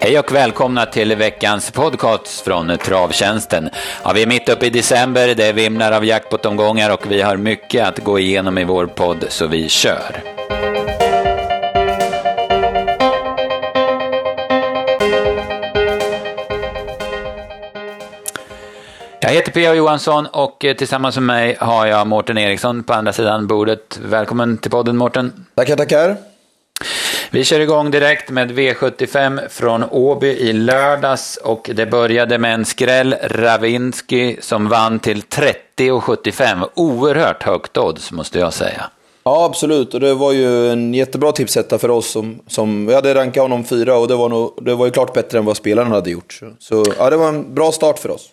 Hej 0.00 0.18
och 0.18 0.34
välkomna 0.34 0.86
till 0.86 1.16
veckans 1.16 1.70
podcast 1.70 2.40
från 2.40 2.78
Travtjänsten. 2.78 3.70
Ja, 4.04 4.12
vi 4.14 4.22
är 4.22 4.26
mitt 4.26 4.48
uppe 4.48 4.66
i 4.66 4.70
december, 4.70 5.34
det 5.34 5.52
vimlar 5.52 5.92
av 5.92 6.04
jackpot-omgångar 6.04 6.92
och 6.92 7.12
vi 7.12 7.22
har 7.22 7.36
mycket 7.36 7.88
att 7.88 7.98
gå 7.98 8.18
igenom 8.18 8.58
i 8.58 8.64
vår 8.64 8.86
podd, 8.86 9.24
så 9.28 9.46
vi 9.46 9.68
kör. 9.68 10.27
Jag 19.28 19.34
heter 19.34 19.52
P.A. 19.52 19.74
Johansson 19.74 20.26
och 20.26 20.64
tillsammans 20.78 21.16
med 21.16 21.22
mig 21.22 21.56
har 21.60 21.86
jag 21.86 22.06
Mårten 22.06 22.38
Eriksson 22.38 22.82
på 22.82 22.92
andra 22.92 23.12
sidan 23.12 23.46
bordet. 23.46 24.00
Välkommen 24.02 24.58
till 24.58 24.70
podden 24.70 24.96
Mårten. 24.96 25.46
Tackar, 25.54 25.76
tackar. 25.76 26.16
Vi 27.30 27.44
kör 27.44 27.60
igång 27.60 27.90
direkt 27.90 28.30
med 28.30 28.50
V75 28.50 29.48
från 29.48 29.84
Åby 29.90 30.26
i 30.26 30.52
lördags 30.52 31.36
och 31.36 31.70
det 31.74 31.86
började 31.86 32.38
med 32.38 32.54
en 32.54 32.64
skräll, 32.64 33.14
Ravinski, 33.22 34.36
som 34.40 34.68
vann 34.68 34.98
till 34.98 35.22
30,75. 35.22 36.68
Oerhört 36.74 37.42
högt 37.42 37.76
odds 37.76 38.12
måste 38.12 38.38
jag 38.38 38.52
säga. 38.52 38.90
Ja, 39.24 39.44
absolut. 39.44 39.94
Och 39.94 40.00
det 40.00 40.14
var 40.14 40.32
ju 40.32 40.70
en 40.70 40.94
jättebra 40.94 41.32
tipsetta 41.32 41.78
för 41.78 41.90
oss. 41.90 42.10
Som, 42.10 42.40
som, 42.46 42.86
vi 42.86 42.94
hade 42.94 43.14
rankat 43.14 43.42
honom 43.42 43.64
fyra 43.64 43.98
och 43.98 44.08
det 44.08 44.16
var, 44.16 44.28
nog, 44.28 44.58
det 44.62 44.74
var 44.74 44.86
ju 44.86 44.92
klart 44.92 45.12
bättre 45.12 45.38
än 45.38 45.44
vad 45.44 45.56
spelarna 45.56 45.94
hade 45.94 46.10
gjort. 46.10 46.40
Så 46.58 46.84
ja, 46.98 47.10
det 47.10 47.16
var 47.16 47.28
en 47.28 47.54
bra 47.54 47.72
start 47.72 47.98
för 47.98 48.10
oss. 48.10 48.28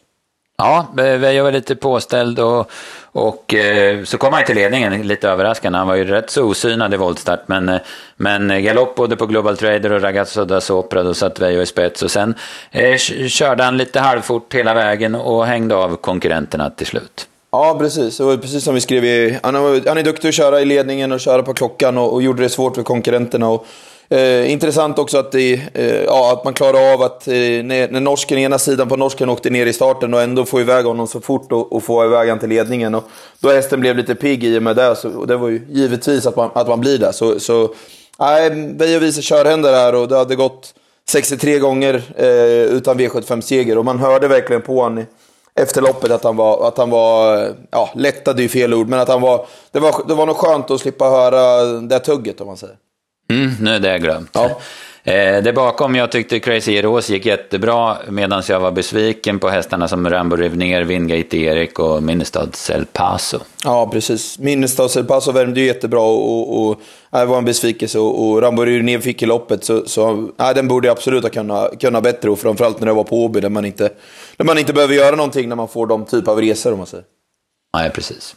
Ja, 0.58 0.88
Veijo 0.94 1.44
var 1.44 1.52
lite 1.52 1.76
påställd 1.76 2.40
och, 2.40 2.72
och 3.12 3.54
eh, 3.54 4.04
så 4.04 4.18
kom 4.18 4.34
han 4.34 4.46
till 4.46 4.56
ledningen 4.56 5.08
lite 5.08 5.30
överraskande. 5.30 5.78
Han 5.78 5.88
var 5.88 5.96
ju 5.96 6.06
rätt 6.06 6.30
så 6.30 6.44
osynad 6.44 6.94
i 6.94 6.98
voltstart 6.98 7.48
men, 7.48 7.70
eh, 7.70 7.82
men 8.18 8.64
galopp 8.64 8.96
både 8.96 9.16
på 9.16 9.26
Global 9.26 9.58
Trader 9.58 9.92
och 9.92 10.02
Ragazzo 10.02 10.46
da 10.46 10.62
Sopra 10.62 11.04
då 11.04 11.14
satt 11.14 11.40
Veijo 11.40 11.62
i 11.62 11.66
spets 11.66 12.04
och 12.04 12.12
sen 12.12 12.36
eh, 12.72 12.98
körde 13.28 13.64
han 13.64 13.78
lite 13.78 14.00
halvfort 14.00 14.54
hela 14.54 14.74
vägen 14.74 15.16
och 15.16 15.46
hängde 15.46 15.76
av 15.76 15.96
konkurrenterna 15.96 16.70
till 16.70 16.88
slut. 16.88 17.28
Ja, 17.52 17.76
precis. 17.80 18.18
Det 18.18 18.24
var 18.24 18.38
precis 18.38 18.64
som 18.64 18.76
vi 18.76 18.82
skrev 18.82 19.06
i... 19.06 19.40
Han, 19.44 19.56
han 19.56 19.98
är 19.98 20.04
duktig 20.04 20.28
att 20.28 20.36
köra 20.36 20.62
i 20.62 20.66
ledningen 20.66 21.12
och 21.12 21.20
köra 21.20 21.44
på 21.44 21.54
klockan 21.54 21.98
och, 21.98 22.14
och 22.14 22.22
gjorde 22.22 22.44
det 22.44 22.50
svårt 22.50 22.76
för 22.76 22.84
konkurrenterna. 22.84 23.50
Och, 23.50 23.68
Eh, 24.10 24.52
intressant 24.52 25.00
också 25.00 25.18
att, 25.18 25.32
det, 25.32 25.62
eh, 25.74 26.04
ja, 26.04 26.34
att 26.34 26.44
man 26.44 26.54
klarar 26.54 26.94
av 26.94 27.02
att 27.02 27.28
eh, 27.28 27.34
när, 27.34 27.92
när 27.92 28.00
norsken, 28.00 28.38
ena 28.38 28.60
sidan 28.60 28.90
på 28.90 28.96
norsken 28.96 29.30
åkte 29.30 29.50
ner 29.50 29.66
i 29.66 29.74
starten 29.74 30.14
och 30.14 30.22
ändå 30.22 30.46
få 30.46 30.62
iväg 30.62 30.86
honom 30.86 31.08
så 31.08 31.22
fort 31.22 31.52
och, 31.52 31.74
och 31.74 31.84
få 31.84 32.06
iväg 32.06 32.28
honom 32.28 32.40
till 32.40 32.50
ledningen. 32.50 32.96
Och 32.96 33.04
då 33.40 33.50
hästen 33.50 33.80
blev 33.80 33.98
lite 33.98 34.16
pigg 34.16 34.44
i 34.44 34.58
och 34.60 34.64
med 34.64 34.76
det. 34.76 34.96
Så, 34.96 35.10
och 35.10 35.28
det 35.28 35.38
var 35.38 35.50
ju 35.50 35.62
givetvis 35.70 36.26
att 36.26 36.36
man, 36.36 36.50
att 36.54 36.68
man 36.68 36.80
blir 36.80 36.98
där. 36.98 37.12
Så, 37.12 37.40
så 37.40 37.74
nej, 38.20 38.52
Beijer 38.52 39.00
visar 39.00 39.22
körhänder 39.22 39.74
här 39.74 39.96
och 39.96 40.08
det 40.08 40.18
hade 40.18 40.36
gått 40.36 40.74
63 41.10 41.60
gånger 41.60 42.02
eh, 42.16 42.76
utan 42.76 43.00
V75-seger. 43.00 43.78
Och 43.78 43.86
man 43.86 44.00
hörde 44.00 44.28
verkligen 44.28 44.62
på 44.62 44.82
honom 44.82 45.06
efter 45.60 45.82
loppet 45.82 46.12
att 46.12 46.24
han 46.24 46.36
var, 46.36 46.68
att 46.68 46.78
han 46.78 46.90
var 46.90 47.48
ja, 47.72 47.90
lättad 47.96 48.38
är 48.38 48.44
ju 48.44 48.50
fel 48.50 48.74
ord, 48.74 48.88
men 48.88 49.00
att 49.00 49.08
han 49.08 49.22
var, 49.22 49.46
det 49.72 49.80
var, 49.80 49.96
det 50.08 50.14
var 50.14 50.26
nog 50.26 50.36
skönt 50.36 50.72
att 50.72 50.80
slippa 50.80 51.06
höra 51.06 51.64
det 51.64 52.00
tugget 52.00 52.42
om 52.42 52.48
man 52.48 52.58
säger. 52.58 52.76
Mm, 53.28 53.52
nu 53.62 53.76
är 53.76 53.80
det 53.80 54.00
glömt. 54.00 54.30
Ja. 54.34 54.60
Eh, 55.08 55.44
det 55.44 55.54
bakom, 55.54 55.96
jag 55.96 56.12
tyckte 56.12 56.40
Crazy 56.40 56.76
Heroes 56.76 57.10
gick 57.10 57.26
jättebra 57.26 57.98
medan 58.10 58.44
jag 58.50 58.60
var 58.60 58.72
besviken 58.72 59.40
på 59.40 59.50
hästarna 59.50 59.88
som 59.88 60.10
Rambo 60.10 60.36
Rivner, 60.36 60.82
Wingate 60.82 61.38
Erik 61.38 61.80
och 61.80 62.04
Minnestads 62.04 62.70
El 62.70 62.86
Paso. 62.86 63.40
Ja, 63.64 63.90
precis. 63.92 64.40
Minnestads 64.40 64.98
El 64.98 65.06
Paso 65.06 65.32
värmde 65.32 65.60
ju 65.60 65.66
jättebra 65.66 66.02
och, 66.02 66.68
och, 66.68 66.82
det 67.12 67.26
var 67.26 67.38
en 67.38 67.46
besvikelse. 67.46 68.00
Och, 68.00 68.26
och 68.26 68.42
Rambo 68.42 68.64
Rivner 68.64 69.00
fick 69.00 69.22
i 69.22 69.26
loppet, 69.26 69.64
så, 69.64 69.86
så 69.86 70.30
ja, 70.38 70.54
den 70.54 70.68
borde 70.68 70.92
absolut 70.92 71.24
ha 71.24 71.30
kunnat, 71.30 71.82
kunnat 71.82 72.04
bättre. 72.04 72.30
Och 72.30 72.40
framförallt 72.40 72.80
när 72.80 72.88
det 72.88 72.94
var 72.94 73.04
på 73.04 73.26
Åby, 73.26 73.40
där 73.40 73.50
man, 73.50 73.66
inte, 73.66 73.90
där 74.38 74.46
man 74.46 74.58
inte 74.58 74.74
behöver 74.74 74.94
göra 74.94 75.16
någonting 75.16 75.50
när 75.50 75.56
man 75.56 75.68
får 75.68 75.88
de 75.88 76.06
typ 76.06 76.28
av 76.28 76.42
resor, 76.42 76.72
om 76.72 76.78
man 76.78 76.88
säger. 76.88 77.06
Nej, 77.78 77.90
precis. 77.90 78.36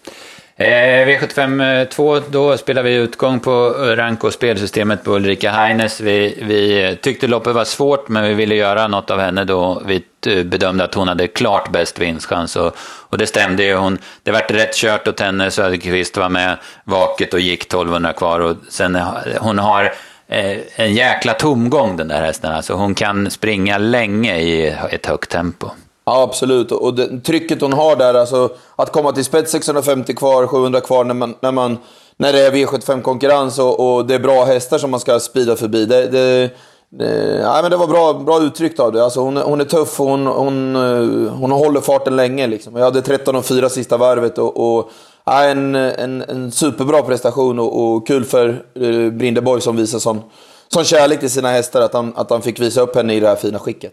Eh, 0.60 1.06
V75 1.06 1.84
2, 1.84 2.20
då 2.20 2.56
spelar 2.56 2.82
vi 2.82 2.94
utgång 2.94 3.40
på 3.40 3.68
Ranko 3.96 4.30
spelsystemet 4.30 5.04
på 5.04 5.10
Ulrika 5.10 5.50
Heines. 5.50 6.00
Vi, 6.00 6.42
vi 6.42 6.96
tyckte 7.02 7.26
loppet 7.26 7.54
var 7.54 7.64
svårt, 7.64 8.08
men 8.08 8.24
vi 8.24 8.34
ville 8.34 8.54
göra 8.54 8.88
något 8.88 9.10
av 9.10 9.20
henne 9.20 9.44
då 9.44 9.82
vi 9.86 10.04
eh, 10.26 10.44
bedömde 10.44 10.84
att 10.84 10.94
hon 10.94 11.08
hade 11.08 11.26
klart 11.28 11.72
bäst 11.72 11.98
vinstchans. 11.98 12.56
Och, 12.56 12.76
och 12.80 13.18
det 13.18 13.26
stämde 13.26 13.62
ju. 13.64 13.74
Hon, 13.74 13.98
det 14.22 14.30
vart 14.30 14.50
rätt 14.50 14.74
kört 14.74 15.08
åt 15.08 15.20
henne. 15.20 15.50
Söderqvist 15.50 16.16
var 16.16 16.28
med 16.28 16.56
vaket 16.84 17.34
och 17.34 17.40
gick 17.40 17.62
1200 17.62 18.12
kvar. 18.12 18.40
Och 18.40 18.56
sen, 18.68 18.96
eh, 18.96 19.08
hon 19.40 19.58
har 19.58 19.84
eh, 20.28 20.58
en 20.76 20.94
jäkla 20.94 21.32
tomgång 21.32 21.96
den 21.96 22.08
där 22.08 22.22
hästen. 22.22 22.52
Alltså 22.52 22.74
hon 22.74 22.94
kan 22.94 23.30
springa 23.30 23.78
länge 23.78 24.38
i 24.38 24.76
ett 24.90 25.06
högt 25.06 25.30
tempo. 25.30 25.70
Ja, 26.08 26.22
absolut. 26.22 26.72
Och 26.72 26.94
det, 26.94 27.20
trycket 27.20 27.60
hon 27.60 27.72
har 27.72 27.96
där, 27.96 28.14
alltså 28.14 28.50
att 28.76 28.92
komma 28.92 29.12
till 29.12 29.24
spets 29.24 29.52
650 29.52 30.14
kvar, 30.14 30.46
700 30.46 30.80
kvar 30.80 31.04
när, 31.04 31.14
man, 31.14 31.34
när, 31.40 31.52
man, 31.52 31.78
när 32.16 32.32
det 32.32 32.46
är 32.46 32.52
V75-konkurrens 32.52 33.58
och, 33.58 33.96
och, 33.96 34.06
det 34.06 34.14
är 34.14 34.18
bra 34.18 34.44
hästar 34.44 34.78
som 34.78 34.90
man 34.90 35.00
ska 35.00 35.20
speeda 35.20 35.56
förbi. 35.56 35.84
Det, 35.84 36.06
det, 36.06 36.50
det, 36.90 37.38
ja, 37.42 37.58
men 37.62 37.70
det 37.70 37.76
var 37.76 37.86
bra, 37.86 38.12
bra 38.12 38.42
uttryckt 38.42 38.80
av 38.80 38.92
det. 38.92 39.04
Alltså 39.04 39.20
hon, 39.20 39.36
hon 39.36 39.60
är 39.60 39.64
tuff 39.64 40.00
och 40.00 40.06
hon, 40.06 40.26
hon, 40.26 40.76
eh, 40.76 41.32
hon 41.32 41.50
håller 41.50 41.80
farten 41.80 42.16
länge. 42.16 42.46
Liksom. 42.46 42.76
Jag 42.76 42.84
hade 42.84 43.02
13 43.02 43.36
och 43.36 43.44
4 43.44 43.68
sista 43.68 43.96
varvet 43.96 44.38
och, 44.38 44.76
och 44.78 44.90
ja, 45.24 45.44
en, 45.44 45.74
en, 45.74 46.22
en 46.22 46.52
superbra 46.52 47.02
prestation 47.02 47.58
och, 47.58 47.82
och 47.84 48.06
kul 48.06 48.24
för 48.24 48.48
eh, 48.74 49.10
Brindeborg 49.10 49.60
som 49.60 49.76
visar 49.76 49.98
sån, 49.98 50.20
sån 50.68 50.84
kärlek 50.84 51.20
till 51.20 51.30
sina 51.30 51.48
hästar 51.48 51.80
att 51.80 51.92
han, 51.92 52.12
att 52.16 52.30
han 52.30 52.42
fick 52.42 52.60
visa 52.60 52.80
upp 52.80 52.96
henne 52.96 53.14
i 53.14 53.20
det 53.20 53.28
här 53.28 53.36
fina 53.36 53.58
skicket. 53.58 53.92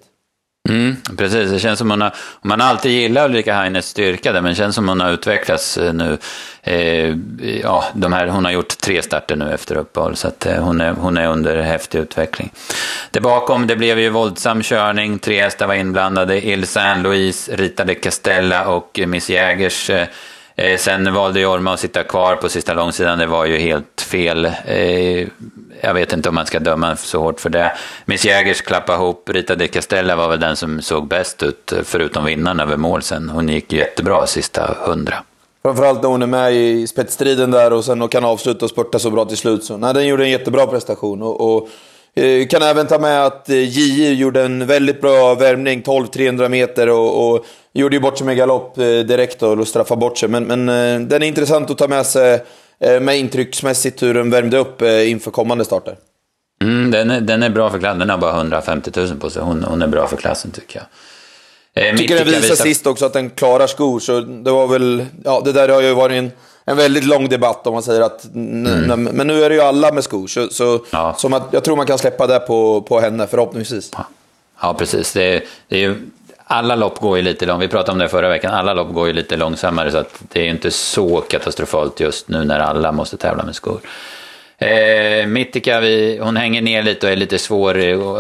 Mm, 0.70 0.96
precis, 1.18 1.52
det 1.52 1.60
känns 1.60 1.80
som 1.80 1.92
hon 1.92 2.02
har, 2.02 2.14
man 2.42 2.60
har 2.60 2.68
alltid 2.68 2.92
gillat 2.92 3.30
Ulrika 3.30 3.54
Heines 3.54 3.88
styrka 3.88 4.32
där, 4.32 4.42
men 4.42 4.50
det 4.50 4.56
känns 4.56 4.76
som 4.76 4.88
hon 4.88 5.00
har 5.00 5.12
utvecklats 5.12 5.78
eh, 5.78 5.94
nu. 5.94 6.18
Eh, 6.64 7.16
ja, 7.62 7.84
de 7.94 8.14
här, 8.14 8.28
hon 8.28 8.46
har 8.46 8.52
gjort 8.52 8.78
tre 8.78 9.02
starter 9.02 9.36
nu 9.36 9.54
efter 9.54 9.78
uppehåll, 9.78 10.16
så 10.16 10.28
att, 10.28 10.46
eh, 10.46 10.64
hon, 10.64 10.82
är, 10.82 10.92
hon 10.92 11.18
är 11.18 11.28
under 11.28 11.62
häftig 11.62 12.00
utveckling. 12.00 12.52
Det 13.12 13.22
bakom, 13.22 13.68
det 13.68 13.76
blev 13.76 14.00
ju 14.00 14.10
våldsam 14.10 14.64
körning, 14.64 15.20
tre 15.20 15.42
hästar 15.42 15.68
var 15.68 15.76
inblandade, 15.76 16.48
Il 16.48 16.68
Saint 16.68 17.04
Louise 17.04 17.56
ritade 17.56 17.96
Castella 17.96 18.68
och 18.68 19.00
Miss 19.08 19.30
Jägers 19.30 19.90
eh, 19.90 20.08
Eh, 20.56 20.78
sen 20.78 21.14
valde 21.14 21.40
Jorma 21.40 21.74
att 21.74 21.80
sitta 21.80 22.04
kvar 22.04 22.36
på 22.36 22.50
sista 22.50 22.74
långsidan, 22.74 23.20
det 23.20 23.26
var 23.26 23.46
ju 23.46 23.58
helt 23.58 24.02
fel. 24.02 24.46
Eh, 24.66 25.28
jag 25.82 25.94
vet 25.94 26.14
inte 26.14 26.30
om 26.30 26.36
man 26.36 26.46
ska 26.46 26.60
döma 26.60 26.96
så 26.96 27.20
hårt 27.20 27.40
för 27.40 27.50
det. 27.50 27.72
Miss 28.06 28.26
Jägers 28.26 28.62
klappa 28.62 28.96
ihop, 28.96 29.30
Rita 29.30 29.56
de 29.56 29.68
Castella 29.68 30.16
var 30.16 30.30
väl 30.30 30.40
den 30.40 30.56
som 30.56 30.82
såg 30.82 31.08
bäst 31.08 31.44
ut, 31.44 31.72
eh, 31.72 31.80
förutom 31.84 32.26
vinnaren 32.26 32.60
över 32.60 32.78
mål 32.78 33.02
sen. 33.02 33.30
Hon 33.30 33.50
gick 33.50 33.74
jättebra 33.74 34.28
sista 34.28 34.76
hundra. 34.86 35.24
Framförallt 35.64 36.02
när 36.02 36.10
hon 36.10 36.22
är 36.22 36.28
med 36.28 36.54
i 36.54 36.88
spetsstriden 36.88 37.52
där 37.52 37.74
och 37.74 37.86
sen 37.86 38.08
kan 38.08 38.26
avsluta 38.26 38.66
och 38.66 38.72
spurta 38.72 39.00
så 39.00 39.12
bra 39.12 39.26
till 39.26 39.38
slut. 39.38 39.64
Så, 39.64 39.78
nej, 39.78 39.94
den 39.94 40.08
gjorde 40.08 40.24
en 40.24 40.30
jättebra 40.30 40.68
prestation. 40.68 41.22
Och, 41.22 41.56
och 41.56 41.70
kan 42.50 42.62
även 42.62 42.88
ta 42.88 43.00
med 43.00 43.26
att 43.26 43.50
eh, 43.50 43.56
JJ 43.56 44.14
gjorde 44.14 44.44
en 44.44 44.66
väldigt 44.66 45.02
bra 45.02 45.36
värmning, 45.36 45.82
12-300 45.82 46.50
meter 46.50 46.90
och, 46.90 47.30
och 47.30 47.46
gjorde 47.74 47.96
ju 47.96 48.00
bort 48.00 48.18
sig 48.18 48.28
med 48.28 48.38
galopp 48.38 48.78
eh, 48.78 48.84
direkt 48.84 49.44
och 49.44 49.68
straffade 49.68 50.00
bort 50.00 50.18
sig. 50.18 50.30
Men, 50.30 50.44
men 50.44 50.66
den 51.08 51.24
är 51.24 51.28
intressant 51.28 51.70
att 51.70 51.78
ta 51.78 51.88
med 51.88 52.06
sig 52.06 52.44
med 52.80 53.20
intrycksmässigt 53.20 54.04
hur 54.04 54.14
den 54.14 54.30
värmde 54.30 54.58
upp 54.58 54.82
inför 54.82 55.32
kommande 55.32 55.66
starter. 55.66 55.96
Mm, 56.62 56.92
den, 56.92 57.12
är, 57.12 57.22
den 57.22 57.44
är 57.44 57.50
bra 57.50 57.70
för 57.70 57.80
klassen, 57.80 58.00
den 58.00 58.10
har 58.10 58.18
bara 58.18 58.36
150 58.36 58.92
000 58.96 59.16
på 59.20 59.30
sig. 59.30 59.42
Hon, 59.42 59.64
hon 59.64 59.82
är 59.82 59.88
bra 59.88 60.08
för 60.08 60.18
klassen 60.18 60.52
tycker 60.52 60.80
jag. 60.80 61.86
Jag 61.86 61.98
tycker 61.98 62.16
den 62.16 62.26
visar 62.26 62.42
visa... 62.42 62.56
sist 62.56 62.88
också 62.88 63.06
att 63.06 63.14
den 63.14 63.30
klarar 63.30 63.68
skor, 63.68 64.00
så 64.00 64.20
det 64.20 64.52
var 64.52 64.68
väl, 64.68 65.06
ja 65.24 65.42
det 65.46 65.52
där 65.52 65.70
har 65.70 65.82
ju 65.82 65.94
varit 65.94 66.16
en 66.16 66.32
en 66.66 66.78
väldigt 66.78 67.04
lång 67.04 67.30
debatt 67.30 67.68
om 67.68 67.74
man 67.74 67.84
säger 67.84 68.02
att... 68.02 68.26
Mm. 68.36 69.04
Men 69.04 69.28
nu 69.28 69.44
är 69.44 69.50
det 69.50 69.56
ju 69.56 69.62
alla 69.62 69.92
med 69.92 70.04
skor, 70.04 70.28
så, 70.28 70.48
så, 70.50 70.86
ja. 70.92 71.16
så 71.18 71.30
man, 71.30 71.42
jag 71.52 71.64
tror 71.64 71.76
man 71.76 71.86
kan 71.86 71.98
släppa 71.98 72.28
det 72.28 72.40
på, 72.40 72.82
på 72.82 73.00
henne 73.00 73.28
förhoppningsvis. 73.28 73.92
Ja, 73.94 74.06
ja 74.62 74.74
precis. 74.74 75.14
Det, 75.14 75.44
det 75.68 75.76
är 75.76 75.80
ju, 75.80 75.96
alla 76.44 76.76
lopp 76.76 77.00
går 77.00 77.18
ju 77.18 77.24
lite 77.24 77.46
långsammare, 77.46 77.68
vi 77.68 77.72
pratade 77.72 77.92
om 77.92 77.98
det 77.98 78.10
förra 78.10 78.30
veckan, 78.30 78.54
alla 78.54 78.74
lopp 78.74 78.94
går 78.94 79.08
ju 79.08 79.14
lite 79.14 79.38
långsammare 79.38 79.92
så 79.92 79.98
att 79.98 80.22
det 80.32 80.42
är 80.42 80.50
inte 80.50 80.72
så 80.72 81.22
katastrofalt 81.22 82.00
just 82.00 82.30
nu 82.30 82.44
när 82.44 82.60
alla 82.60 82.92
måste 82.92 83.18
tävla 83.18 83.44
med 83.44 83.56
skor. 83.56 83.80
Eh, 84.58 85.28
Mittika, 85.28 85.80
vi, 85.80 86.20
hon 86.22 86.38
hänger 86.38 86.62
ner 86.62 86.84
lite 86.84 87.06
och 87.08 87.12
är 87.12 87.18
lite 87.18 87.38
svår 87.38 87.74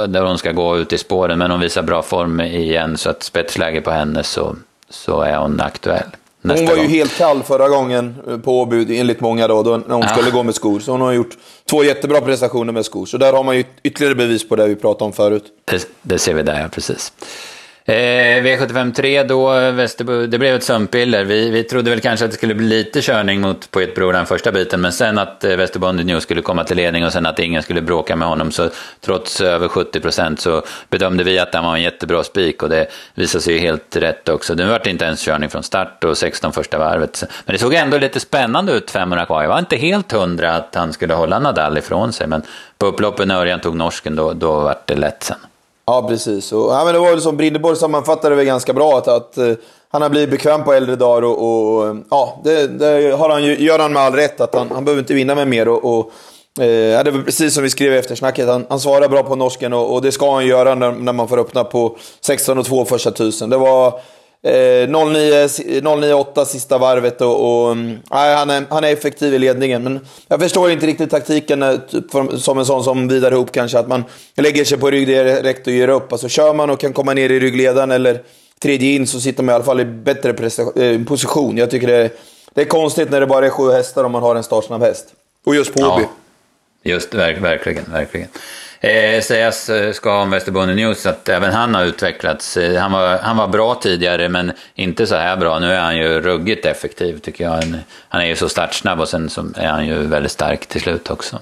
där 0.07 0.21
hon 0.21 0.38
ska 0.38 0.51
gå 0.51 0.77
ut 0.77 0.94
i 0.94 0.98
spåren, 0.98 1.39
men 1.39 1.51
hon 1.51 1.59
visar 1.59 1.81
bra 1.81 2.01
form 2.01 2.41
igen 2.41 2.98
så 2.98 3.09
att 3.09 3.24
spetsläge 3.24 3.81
på 3.81 3.91
henne 3.91 4.24
så, 4.24 4.56
så 4.89 5.21
är 5.21 5.38
hon 5.38 5.62
aktuell. 5.62 6.09
Hon 6.53 6.65
var 6.65 6.75
gång. 6.75 6.86
ju 6.86 6.89
helt 6.89 7.18
kall 7.18 7.44
förra 7.44 7.69
gången 7.69 8.15
eh, 8.27 8.38
på 8.38 8.62
Åby, 8.62 8.97
enligt 9.00 9.21
många 9.21 9.47
då, 9.47 9.63
då 9.63 9.77
när 9.77 9.95
hon 9.95 10.01
ja. 10.01 10.07
skulle 10.07 10.31
gå 10.31 10.44
med 10.44 10.56
skor. 10.56 10.80
Så 10.80 10.92
hon 10.92 11.01
har 11.01 11.12
gjort 11.12 11.38
två 11.69 11.83
jättebra 11.83 12.21
prestationer 12.21 12.74
med 12.74 12.86
skor. 12.86 13.06
Så 13.06 13.18
där 13.18 13.33
har 13.33 13.44
man 13.44 13.57
ju 13.57 13.63
ytterligare 13.83 14.15
bevis 14.15 14.50
på 14.50 14.56
det 14.56 14.68
vi 14.68 14.75
pratade 14.75 15.06
om 15.06 15.13
förut. 15.13 15.44
Det, 15.65 15.88
det 16.01 16.19
ser 16.19 16.33
vi 16.33 16.44
där, 16.44 16.62
ja, 16.62 16.68
precis. 16.68 17.12
Eh, 17.87 18.41
V75 18.43 18.93
3 18.93 19.23
då, 19.23 19.71
Västerbo, 19.71 20.25
det 20.25 20.39
blev 20.39 20.55
ett 20.55 20.63
sömnpiller. 20.63 21.23
Vi, 21.23 21.49
vi 21.49 21.63
trodde 21.63 21.89
väl 21.89 22.01
kanske 22.01 22.25
att 22.25 22.31
det 22.31 22.37
skulle 22.37 22.55
bli 22.55 22.67
lite 22.67 23.01
körning 23.01 23.41
mot 23.41 23.71
Poetbro 23.71 24.11
den 24.11 24.25
första 24.25 24.51
biten, 24.51 24.81
men 24.81 24.91
sen 24.91 25.17
att 25.17 25.43
eh, 25.43 25.55
Västerbo 25.55 25.91
News 25.91 26.23
skulle 26.23 26.41
komma 26.41 26.63
till 26.63 26.77
ledning 26.77 27.05
och 27.05 27.13
sen 27.13 27.25
att 27.25 27.39
ingen 27.39 27.63
skulle 27.63 27.81
bråka 27.81 28.15
med 28.15 28.27
honom, 28.27 28.51
så 28.51 28.69
trots 29.01 29.41
över 29.41 29.67
70 29.67 29.99
procent 29.99 30.39
så 30.39 30.63
bedömde 30.89 31.23
vi 31.23 31.39
att 31.39 31.53
han 31.53 31.65
var 31.65 31.75
en 31.75 31.81
jättebra 31.81 32.23
spik 32.23 32.63
och 32.63 32.69
det 32.69 32.87
visade 33.13 33.41
sig 33.41 33.53
ju 33.53 33.59
helt 33.59 33.95
rätt 33.95 34.29
också. 34.29 34.55
Det 34.55 34.65
var 34.65 34.88
inte 34.88 35.05
ens 35.05 35.25
körning 35.25 35.49
från 35.49 35.63
start 35.63 36.03
och 36.03 36.17
16 36.17 36.51
första 36.51 36.77
varvet. 36.77 37.23
Men 37.45 37.53
det 37.53 37.59
såg 37.59 37.73
ändå 37.73 37.97
lite 37.97 38.19
spännande 38.19 38.73
ut 38.73 38.91
500 38.91 39.25
kvar. 39.25 39.41
Jag 39.41 39.49
var 39.49 39.59
inte 39.59 39.75
helt 39.75 40.11
hundra 40.11 40.55
att 40.55 40.75
han 40.75 40.93
skulle 40.93 41.13
hålla 41.13 41.39
Nadal 41.39 41.77
ifrån 41.77 42.13
sig, 42.13 42.27
men 42.27 42.41
på 42.77 42.85
upploppet 42.85 43.27
när 43.27 43.39
Örjan 43.39 43.59
tog 43.59 43.75
norsken, 43.75 44.15
då, 44.15 44.33
då 44.33 44.59
var 44.59 44.77
det 44.85 44.95
lätt 44.95 45.23
sen. 45.23 45.38
Ja, 45.85 46.05
precis. 46.07 46.51
Och, 46.51 46.71
ja, 46.71 46.85
men 46.85 46.93
det 46.93 46.99
var 46.99 47.09
väl 47.09 47.21
som 47.21 47.37
Brindeborg 47.37 47.75
sammanfattade 47.75 48.35
det 48.35 48.45
ganska 48.45 48.73
bra, 48.73 48.97
att, 48.97 49.07
att 49.07 49.37
uh, 49.37 49.55
han 49.89 50.01
har 50.01 50.09
blivit 50.09 50.29
bekväm 50.29 50.63
på 50.63 50.73
äldre 50.73 50.95
dagar 50.95 51.21
och, 51.21 51.77
och 51.77 51.87
eh, 51.87 51.95
ja, 52.09 52.41
det, 52.43 52.67
det, 52.67 53.15
har 53.15 53.29
han, 53.29 53.43
gör 53.43 53.79
han 53.79 53.93
med 53.93 54.01
all 54.01 54.13
rätt. 54.13 54.41
Att 54.41 54.55
han, 54.55 54.71
han 54.71 54.85
behöver 54.85 55.01
inte 55.01 55.13
vinna 55.13 55.35
med 55.35 55.47
mer. 55.47 55.67
Och, 55.67 55.97
och 55.97 56.11
eh, 56.63 56.69
ja, 56.69 57.03
det 57.03 57.11
var 57.11 57.21
precis 57.21 57.53
som 57.53 57.63
vi 57.63 57.69
skrev 57.69 57.93
i 57.93 57.97
eftersnacket, 57.97 58.47
han, 58.47 58.65
han 58.69 58.79
svarar 58.79 59.09
bra 59.09 59.23
på 59.23 59.35
norsken 59.35 59.73
och, 59.73 59.93
och 59.93 60.01
det 60.01 60.11
ska 60.11 60.33
han 60.33 60.47
göra 60.47 60.75
när, 60.75 60.91
när 60.91 61.13
man 61.13 61.27
får 61.27 61.39
öppna 61.39 61.63
på 61.63 61.97
16 62.21 62.57
och 62.57 62.65
2 62.65 62.85
första 62.85 63.11
tusen. 63.11 63.49
Det 63.49 63.57
var 63.57 63.99
Eh, 64.45 64.88
09-8 64.88 66.45
sista 66.45 66.77
varvet 66.77 67.21
och, 67.21 67.65
och 67.65 67.71
mm, 67.71 68.00
nej, 68.12 68.36
han, 68.36 68.50
är, 68.50 68.63
han 68.69 68.83
är 68.83 68.94
effektiv 68.94 69.33
i 69.33 69.39
ledningen. 69.39 69.83
Men 69.83 70.00
jag 70.27 70.39
förstår 70.39 70.71
inte 70.71 70.88
riktigt 70.88 71.12
taktiken 71.12 71.63
eh, 71.63 71.77
typ, 71.77 72.06
som 72.38 72.57
en 72.57 72.65
sån 72.65 72.83
som 72.83 73.07
Vidar 73.07 73.31
Hoop 73.31 73.51
kanske, 73.51 73.80
att 73.80 73.88
man 73.88 74.03
lägger 74.36 74.65
sig 74.65 74.77
på 74.77 74.92
rygg 74.92 75.07
direkt 75.07 75.68
och 75.68 75.74
ger 75.74 75.88
upp. 75.88 76.12
Alltså 76.12 76.30
kör 76.30 76.53
man 76.53 76.69
och 76.69 76.80
kan 76.80 76.94
komma 76.94 77.13
ner 77.13 77.30
i 77.30 77.39
ryggledaren 77.39 77.92
eller 77.92 78.21
tredje 78.59 78.92
in 78.92 79.07
så 79.07 79.19
sitter 79.19 79.44
man 79.44 79.53
i 79.53 79.56
alla 79.56 79.63
fall 79.63 79.80
i 79.80 79.86
bättre 79.86 80.50
eh, 80.75 81.03
position. 81.03 81.57
Jag 81.57 81.71
tycker 81.71 81.88
det 81.88 81.95
är, 81.95 82.12
det 82.53 82.62
är 82.62 82.65
konstigt 82.65 83.12
när 83.12 83.19
det 83.19 83.27
bara 83.27 83.45
är 83.45 83.50
sju 83.50 83.71
hästar 83.71 84.03
om 84.03 84.12
man 84.12 84.21
har 84.21 84.36
en 84.36 84.44
startsnabb 84.44 84.81
häst. 84.81 85.06
Och 85.45 85.56
just 85.56 85.74
på 85.74 85.80
Åby. 85.80 86.03
Ja, 86.03 86.09
just 86.83 87.13
verk, 87.13 87.41
verkligen, 87.41 87.91
verkligen. 87.91 88.27
Eh, 88.85 89.21
sägas 89.21 89.69
eh, 89.69 89.91
ska 89.91 90.21
om 90.21 90.29
Västerbotten 90.29 90.75
News 90.75 91.05
att 91.05 91.29
även 91.29 91.53
han 91.53 91.75
har 91.75 91.85
utvecklats. 91.85 92.57
Eh, 92.57 92.81
han 92.81 92.91
var, 92.91 93.17
han 93.17 93.37
var 93.37 93.47
bra 93.47 93.75
tidigare 93.75 94.29
men 94.29 94.51
inte 94.75 95.07
så 95.07 95.15
här 95.15 95.37
bra. 95.37 95.59
Nu 95.59 95.71
är 95.71 95.79
han 95.79 95.97
ju 95.97 96.21
ruggigt 96.21 96.65
effektiv 96.65 97.19
tycker 97.19 97.43
jag. 97.43 97.63
Han 98.09 98.21
är 98.21 98.25
ju 98.25 98.35
så 98.35 98.49
startsnabb 98.49 98.99
och 98.99 99.09
sen 99.09 99.29
är 99.55 99.67
han 99.67 99.87
ju 99.87 100.07
väldigt 100.07 100.31
stark 100.31 100.65
till 100.65 100.81
slut 100.81 101.09
också. 101.09 101.39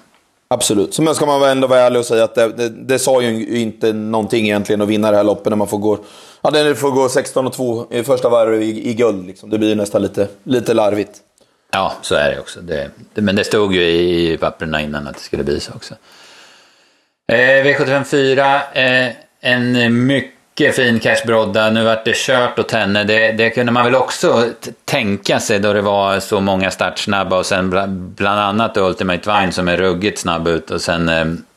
Absolut. 0.48 1.00
Men 1.00 1.16
ska 1.16 1.26
man 1.26 1.42
väl 1.42 1.50
ändå 1.50 1.68
vara 1.68 1.80
ärlig 1.80 2.00
och 2.00 2.06
säga 2.06 2.24
att 2.24 2.36
det, 2.36 2.48
det, 2.48 2.70
det 2.70 3.00
sa 3.00 3.22
ju 3.22 3.60
inte 3.60 3.94
någonting 3.94 4.46
egentligen 4.46 4.82
att 4.82 4.88
vinna 4.88 5.12
det 5.12 5.18
här 5.18 5.24
loppet 5.24 5.50
när 5.50 5.58
man 5.58 5.68
får 5.68 5.78
gå, 5.78 5.98
ja, 6.42 6.50
när 6.50 6.74
får 6.74 6.92
gå 6.92 7.10
16 7.10 7.48
och 7.48 7.54
2 7.54 7.86
i 7.92 8.04
första 8.04 8.30
varvet 8.30 8.62
i, 8.62 8.90
i 8.90 8.94
guld. 8.94 9.28
Liksom. 9.28 9.50
Det 9.50 9.58
blir 9.58 9.76
nästan 9.76 10.02
lite, 10.02 10.28
lite 10.44 10.74
larvigt. 10.74 11.18
Ja, 11.72 11.94
så 12.02 12.16
är 12.16 12.32
det 12.32 12.40
också. 12.40 12.62
Det, 12.62 12.92
men 13.14 13.36
det 13.36 13.44
stod 13.44 13.76
ju 13.76 13.84
i 13.84 14.38
papperna 14.38 14.82
innan 14.82 15.08
att 15.08 15.16
det 15.16 15.22
skulle 15.22 15.44
bli 15.44 15.60
så 15.60 15.72
också. 15.74 15.96
Eh, 17.28 17.36
V754, 17.36 18.62
eh, 18.74 19.12
en 19.42 20.06
mycket 20.06 20.76
fin 20.76 21.00
cashbrodda. 21.00 21.70
Nu 21.70 21.84
vart 21.84 22.06
det 22.06 22.16
kört 22.16 22.60
åt 22.60 22.72
henne. 22.72 23.04
Det, 23.04 23.32
det, 23.32 23.50
kunde 23.50 23.72
man 23.72 23.86
väl 23.86 23.96
också 23.96 24.50
tänka 24.86 25.40
sig 25.40 25.60
då 25.60 25.74
det 25.74 25.82
var 25.82 26.20
så 26.20 26.40
många 26.40 26.72
startsnabba 26.72 27.38
och 27.38 27.46
sen 27.46 27.70
bland 28.16 28.40
annat 28.40 28.78
Ultimate 28.78 29.40
Vine 29.40 29.52
som 29.52 29.68
är 29.68 29.78
ruggigt 29.78 30.20
snabb 30.20 30.48
ut 30.48 30.72
och 30.72 30.82
sen 30.82 31.10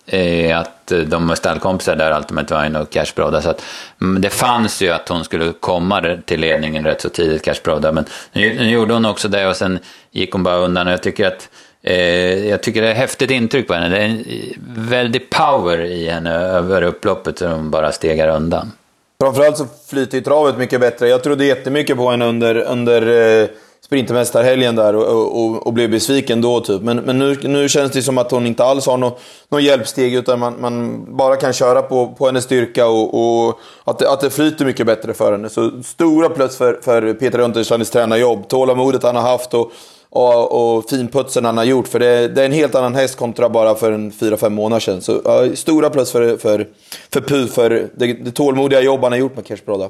eh, 0.06 0.58
att 0.58 0.92
de 1.06 1.30
är 1.30 1.34
stallkompisar 1.34 1.96
där, 1.96 2.16
Ultimate 2.16 2.62
Vine 2.62 2.78
och 2.78 2.90
Cashbrodda. 2.90 3.42
Så 3.42 3.50
att, 3.50 3.62
mm, 4.00 4.20
det 4.20 4.30
fanns 4.30 4.82
ju 4.82 4.90
att 4.90 5.08
hon 5.08 5.24
skulle 5.24 5.52
komma 5.60 6.18
till 6.24 6.40
ledningen 6.40 6.84
rätt 6.84 7.00
så 7.00 7.08
tidigt, 7.08 7.44
Cashbrodda. 7.44 7.92
Men 7.92 8.04
nu, 8.32 8.54
nu 8.54 8.70
gjorde 8.70 8.94
hon 8.94 9.04
också 9.04 9.28
det 9.28 9.46
och 9.46 9.56
sen 9.56 9.78
gick 10.10 10.32
hon 10.32 10.42
bara 10.42 10.56
undan. 10.56 10.86
Och 10.86 10.92
jag 10.92 11.02
tycker 11.02 11.26
att 11.26 11.48
Eh, 11.86 12.48
jag 12.48 12.62
tycker 12.62 12.82
det 12.82 12.88
är 12.88 12.92
ett 12.92 12.96
häftigt 12.96 13.30
intryck 13.30 13.68
på 13.68 13.74
henne. 13.74 13.88
Det 13.88 13.98
är 13.98 14.04
en 14.04 14.18
eh, 14.18 14.56
väldig 14.90 15.30
power 15.30 15.80
i 15.80 16.08
henne 16.08 16.34
över 16.34 16.82
upploppet 16.82 17.38
som 17.38 17.50
hon 17.50 17.70
bara 17.70 17.92
stegar 17.92 18.28
undan. 18.28 18.72
Framförallt 19.20 19.56
så 19.56 19.66
flyter 19.88 20.18
ju 20.18 20.24
travet 20.24 20.58
mycket 20.58 20.80
bättre. 20.80 21.08
Jag 21.08 21.22
trodde 21.22 21.44
jättemycket 21.44 21.96
på 21.96 22.10
henne 22.10 22.24
under, 22.24 22.56
under 22.56 23.42
eh, 23.42 23.48
Sprintermästarhelgen 23.84 24.76
där 24.76 24.96
och, 24.96 25.44
och, 25.44 25.66
och, 25.66 25.72
blev 25.72 25.90
besviken 25.90 26.40
då 26.40 26.60
typ. 26.60 26.82
Men, 26.82 26.96
men 26.96 27.18
nu, 27.18 27.36
nu 27.42 27.68
känns 27.68 27.92
det 27.92 28.02
som 28.02 28.18
att 28.18 28.30
hon 28.30 28.46
inte 28.46 28.64
alls 28.64 28.86
har 28.86 28.96
något 28.96 29.20
nå 29.48 29.60
hjälpsteg 29.60 30.14
utan 30.14 30.38
man, 30.38 30.60
man, 30.60 31.04
bara 31.16 31.36
kan 31.36 31.52
köra 31.52 31.82
på, 31.82 32.14
på 32.18 32.26
hennes 32.26 32.44
styrka 32.44 32.86
och, 32.86 33.14
och 33.48 33.60
att, 33.84 33.98
det, 33.98 34.10
att 34.10 34.20
det 34.20 34.30
flyter 34.30 34.64
mycket 34.64 34.86
bättre 34.86 35.14
för 35.14 35.32
henne. 35.32 35.48
Så 35.48 35.82
stora 35.84 36.28
plus 36.28 36.56
för, 36.56 36.80
för 36.82 37.14
Peter 37.14 37.38
Unterstrands 37.38 37.90
tränarjobb. 37.90 38.48
Tålamodet 38.48 39.02
han 39.02 39.16
har 39.16 39.22
haft 39.22 39.54
och 39.54 39.72
och, 40.10 40.76
och 40.76 40.90
finputsen 40.90 41.44
han 41.44 41.56
har 41.56 41.64
gjort. 41.64 41.88
För 41.88 41.98
det, 41.98 42.28
det, 42.28 42.40
är 42.40 42.46
en 42.46 42.52
helt 42.52 42.74
annan 42.74 42.94
häst 42.94 43.16
kontra 43.16 43.48
bara 43.48 43.74
för 43.74 43.92
en 43.92 44.12
4-5 44.12 44.48
månader 44.50 44.80
sedan. 44.80 45.02
Så 45.02 45.20
ja, 45.24 45.56
stora 45.56 45.90
plus 45.90 46.12
för, 46.12 46.36
för, 46.36 46.68
för 47.10 47.20
Puh 47.20 47.46
för 47.46 47.88
det, 47.94 48.12
det 48.12 48.30
tålmodiga 48.30 48.80
jobb 48.80 49.02
han 49.02 49.12
har 49.12 49.18
gjort 49.18 49.36
med 49.36 49.46
Kersbroda. 49.46 49.88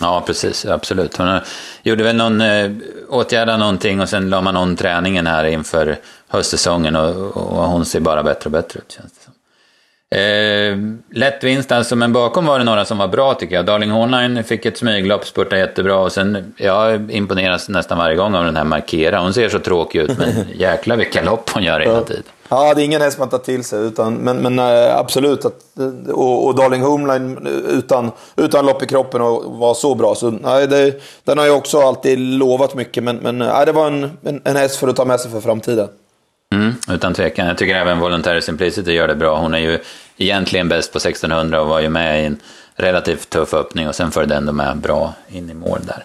Ja, 0.00 0.22
precis. 0.26 0.66
Absolut. 0.66 1.16
Hon 1.16 1.40
gjorde 1.82 2.04
väl 2.04 2.16
någon, 2.16 2.40
eh, 2.40 2.70
åtgärda 3.08 3.56
någonting 3.56 4.00
och 4.00 4.08
sen 4.08 4.30
la 4.30 4.40
man 4.40 4.56
om 4.56 4.76
träningen 4.76 5.26
här 5.26 5.44
inför 5.44 5.98
höstsäsongen 6.28 6.96
och, 6.96 7.36
och 7.36 7.68
hon 7.68 7.84
ser 7.84 8.00
bara 8.00 8.22
bättre 8.22 8.44
och 8.44 8.52
bättre 8.52 8.80
ut 8.80 8.92
känns 8.92 9.12
det. 9.12 9.25
Eh, 10.16 10.76
lätt 11.10 11.44
vinst 11.44 11.72
alltså, 11.72 11.96
men 11.96 12.12
bakom 12.12 12.46
var 12.46 12.58
det 12.58 12.64
några 12.64 12.84
som 12.84 12.98
var 12.98 13.08
bra 13.08 13.34
tycker 13.34 13.54
jag. 13.54 13.66
Darling 13.66 13.90
Hornline 13.90 14.44
fick 14.44 14.66
ett 14.66 14.78
smyglopp, 14.78 15.26
spurtade 15.26 15.58
jättebra 15.58 15.98
och 15.98 16.12
sen, 16.12 16.54
jag 16.56 17.10
imponeras 17.10 17.68
nästan 17.68 17.98
varje 17.98 18.16
gång 18.16 18.34
av 18.34 18.44
den 18.44 18.56
här 18.56 18.64
Markera. 18.64 19.20
Hon 19.20 19.34
ser 19.34 19.48
så 19.48 19.58
tråkig 19.58 19.98
ut, 19.98 20.18
men 20.18 20.28
jäkla 20.54 20.96
vilka 20.96 21.22
lopp 21.22 21.50
hon 21.50 21.62
gör 21.62 21.80
hela 21.80 22.02
tiden. 22.02 22.22
Ja, 22.48 22.74
det 22.74 22.82
är 22.82 22.84
ingen 22.84 23.00
häst 23.00 23.18
man 23.18 23.28
tar 23.28 23.38
till 23.38 23.64
sig, 23.64 23.86
utan, 23.86 24.14
men, 24.14 24.36
men 24.36 24.58
äh, 24.58 24.96
absolut. 24.96 25.44
Att, 25.44 25.60
och, 26.12 26.46
och 26.46 26.54
Darling 26.54 26.82
Homeline 26.82 27.48
utan, 27.68 28.10
utan 28.36 28.66
lopp 28.66 28.82
i 28.82 28.86
kroppen 28.86 29.20
och 29.20 29.44
var 29.44 29.74
så 29.74 29.94
bra. 29.94 30.14
Så, 30.14 30.30
nej, 30.30 30.66
det, 30.66 31.02
den 31.24 31.38
har 31.38 31.44
ju 31.44 31.50
också 31.50 31.80
alltid 31.80 32.18
lovat 32.18 32.74
mycket, 32.74 33.02
men, 33.02 33.16
men 33.16 33.38
nej, 33.38 33.66
det 33.66 33.72
var 33.72 33.86
en, 33.86 34.10
en, 34.24 34.40
en 34.44 34.56
häst 34.56 34.76
för 34.76 34.88
att 34.88 34.96
ta 34.96 35.04
med 35.04 35.20
sig 35.20 35.30
för 35.30 35.40
framtiden. 35.40 35.88
Mm, 36.54 36.74
utan 36.90 37.14
tvekan. 37.14 37.46
Jag 37.46 37.58
tycker 37.58 37.74
även 37.74 38.00
Voluntary 38.00 38.40
Simplicity 38.40 38.92
gör 38.92 39.08
det 39.08 39.14
bra. 39.14 39.38
Hon 39.38 39.54
är 39.54 39.58
ju 39.58 39.78
egentligen 40.16 40.68
bäst 40.68 40.92
på 40.92 40.98
1600 40.98 41.60
och 41.60 41.68
var 41.68 41.80
ju 41.80 41.88
med 41.88 42.22
i 42.22 42.26
en 42.26 42.40
relativt 42.76 43.30
tuff 43.30 43.54
öppning 43.54 43.88
och 43.88 43.94
sen 43.94 44.10
följde 44.10 44.34
ändå 44.34 44.52
med 44.52 44.76
bra 44.76 45.14
in 45.28 45.50
i 45.50 45.54
mål 45.54 45.80
där. 45.82 46.04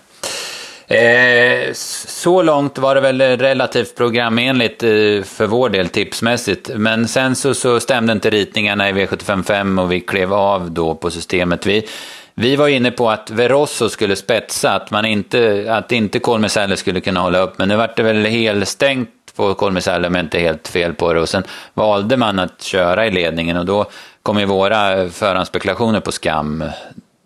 Eh, 0.91 1.73
så 1.73 2.41
långt 2.41 2.77
var 2.77 2.95
det 2.95 3.01
väl 3.01 3.21
relativt 3.21 3.95
programenligt 3.95 4.83
eh, 4.83 4.89
för 5.23 5.45
vår 5.45 5.69
del 5.69 5.89
tipsmässigt. 5.89 6.69
Men 6.75 7.07
sen 7.07 7.35
så, 7.35 7.53
så 7.53 7.79
stämde 7.79 8.13
inte 8.13 8.29
ritningarna 8.29 8.89
i 8.89 8.93
V755 8.93 9.81
och 9.81 9.91
vi 9.91 9.99
klev 9.99 10.33
av 10.33 10.71
då 10.71 10.95
på 10.95 11.11
systemet. 11.11 11.65
Vi, 11.65 11.87
vi 12.33 12.55
var 12.55 12.67
inne 12.67 12.91
på 12.91 13.09
att 13.09 13.29
Verosso 13.29 13.89
skulle 13.89 14.15
spetsa, 14.15 14.71
att, 14.71 14.91
man 14.91 15.05
inte, 15.05 15.65
att 15.69 15.91
inte 15.91 16.19
Kolmesäller 16.19 16.75
skulle 16.75 17.01
kunna 17.01 17.19
hålla 17.19 17.39
upp. 17.39 17.57
Men 17.57 17.69
nu 17.69 17.75
vart 17.75 17.97
det 17.97 18.03
väl 18.03 18.25
helstängt 18.25 19.09
på 19.41 19.53
Kolmesälle 19.53 20.07
om 20.07 20.15
jag 20.15 20.25
inte 20.25 20.39
helt 20.39 20.67
fel 20.67 20.93
på 20.93 21.13
det. 21.13 21.21
Och 21.21 21.29
sen 21.29 21.43
valde 21.73 22.17
man 22.17 22.39
att 22.39 22.61
köra 22.61 23.07
i 23.07 23.11
ledningen 23.11 23.57
och 23.57 23.65
då 23.65 23.85
kom 24.23 24.39
ju 24.39 24.45
våra 24.45 25.09
förhandsspekulationer 25.09 25.99
på 25.99 26.11
skam 26.11 26.63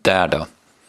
där 0.01 0.27
då. 0.27 0.45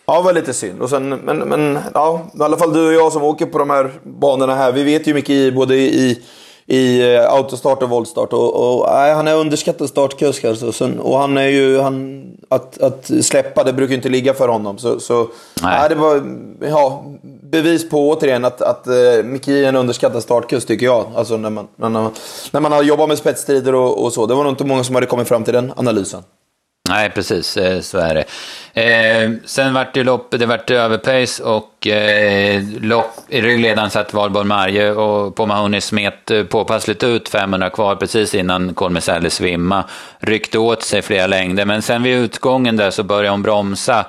Ja, 0.06 0.16
det 0.16 0.22
var 0.22 0.32
lite 0.32 0.54
synd. 0.54 0.82
Och 0.82 0.90
sen, 0.90 1.08
men, 1.08 1.38
men 1.38 1.78
ja, 1.94 2.30
i 2.40 2.42
alla 2.42 2.56
fall 2.56 2.72
du 2.72 2.86
och 2.86 2.92
jag 2.92 3.12
som 3.12 3.22
åker 3.22 3.46
på 3.46 3.58
de 3.58 3.70
här 3.70 3.92
banorna 4.02 4.54
här. 4.54 4.72
Vi 4.72 4.82
vet 4.84 5.06
ju 5.06 5.14
mycket 5.14 5.30
i, 5.30 5.52
både 5.52 5.76
i, 5.76 6.22
i 6.66 7.14
eh, 7.14 7.32
autostart 7.32 7.82
och 7.82 7.88
voltstart. 7.88 8.32
Och, 8.32 8.78
och 8.78 8.86
nej, 8.88 9.14
han 9.14 9.28
är 9.28 9.34
underskattad 9.34 9.88
startkusk. 9.88 10.44
Alltså. 10.44 10.90
Och 10.98 11.18
han 11.18 11.38
är 11.38 11.48
ju, 11.48 11.78
han, 11.80 12.26
att, 12.48 12.82
att 12.82 13.10
släppa 13.20 13.64
det 13.64 13.72
brukar 13.72 13.94
inte 13.94 14.08
ligga 14.08 14.34
för 14.34 14.48
honom. 14.48 14.78
Så, 14.78 15.00
så 15.00 15.28
nej. 15.62 15.88
det 15.88 15.94
var 15.94 16.36
ja, 16.60 17.04
bevis 17.42 17.88
på 17.88 18.10
återigen 18.10 18.44
att, 18.44 18.62
att 18.62 18.86
uh, 18.86 19.24
Miki 19.24 19.64
är 19.64 19.68
en 19.68 19.76
underskattad 19.76 20.22
startkusk 20.22 20.66
tycker 20.66 20.86
jag. 20.86 21.04
Alltså 21.14 21.36
när 21.36 21.50
man, 21.50 21.68
när 21.76 21.88
man, 21.88 22.10
när 22.50 22.60
man 22.60 22.72
har 22.72 22.82
jobbat 22.82 23.08
med 23.08 23.18
spetsstrider 23.18 23.74
och, 23.74 24.04
och 24.04 24.12
så. 24.12 24.26
Det 24.26 24.34
var 24.34 24.44
nog 24.44 24.52
inte 24.52 24.64
många 24.64 24.84
som 24.84 24.94
hade 24.94 25.06
kommit 25.06 25.28
fram 25.28 25.44
till 25.44 25.54
den 25.54 25.72
analysen. 25.76 26.22
Nej, 26.88 27.10
precis 27.10 27.56
eh, 27.56 27.80
så 27.80 27.98
är 27.98 28.14
det. 28.14 28.24
Eh, 28.82 29.30
sen 29.44 29.74
vart 29.74 29.94
det 29.94 30.04
lopp, 30.04 30.34
det 30.38 30.46
vart 30.46 30.70
överpace 30.70 31.42
och 31.42 31.86
eh, 31.86 32.62
lopp, 32.80 33.10
i 33.28 33.40
ryggledaren 33.40 33.90
satt 33.90 34.14
Valborg 34.14 34.46
Marje 34.46 34.90
och 34.90 35.36
på 35.36 35.46
Mahoney 35.46 35.80
smet 35.80 36.30
eh, 36.30 36.44
påpassligt 36.44 37.02
ut 37.02 37.28
500 37.28 37.70
kvar 37.70 37.96
precis 37.96 38.34
innan 38.34 38.74
Kolmeselli 38.74 39.30
svimma. 39.30 39.84
Ryckte 40.18 40.58
åt 40.58 40.82
sig 40.82 41.02
flera 41.02 41.26
längder, 41.26 41.64
men 41.64 41.82
sen 41.82 42.02
vid 42.02 42.16
utgången 42.16 42.76
där 42.76 42.90
så 42.90 43.02
började 43.02 43.28
hon 43.30 43.42
bromsa 43.42 44.06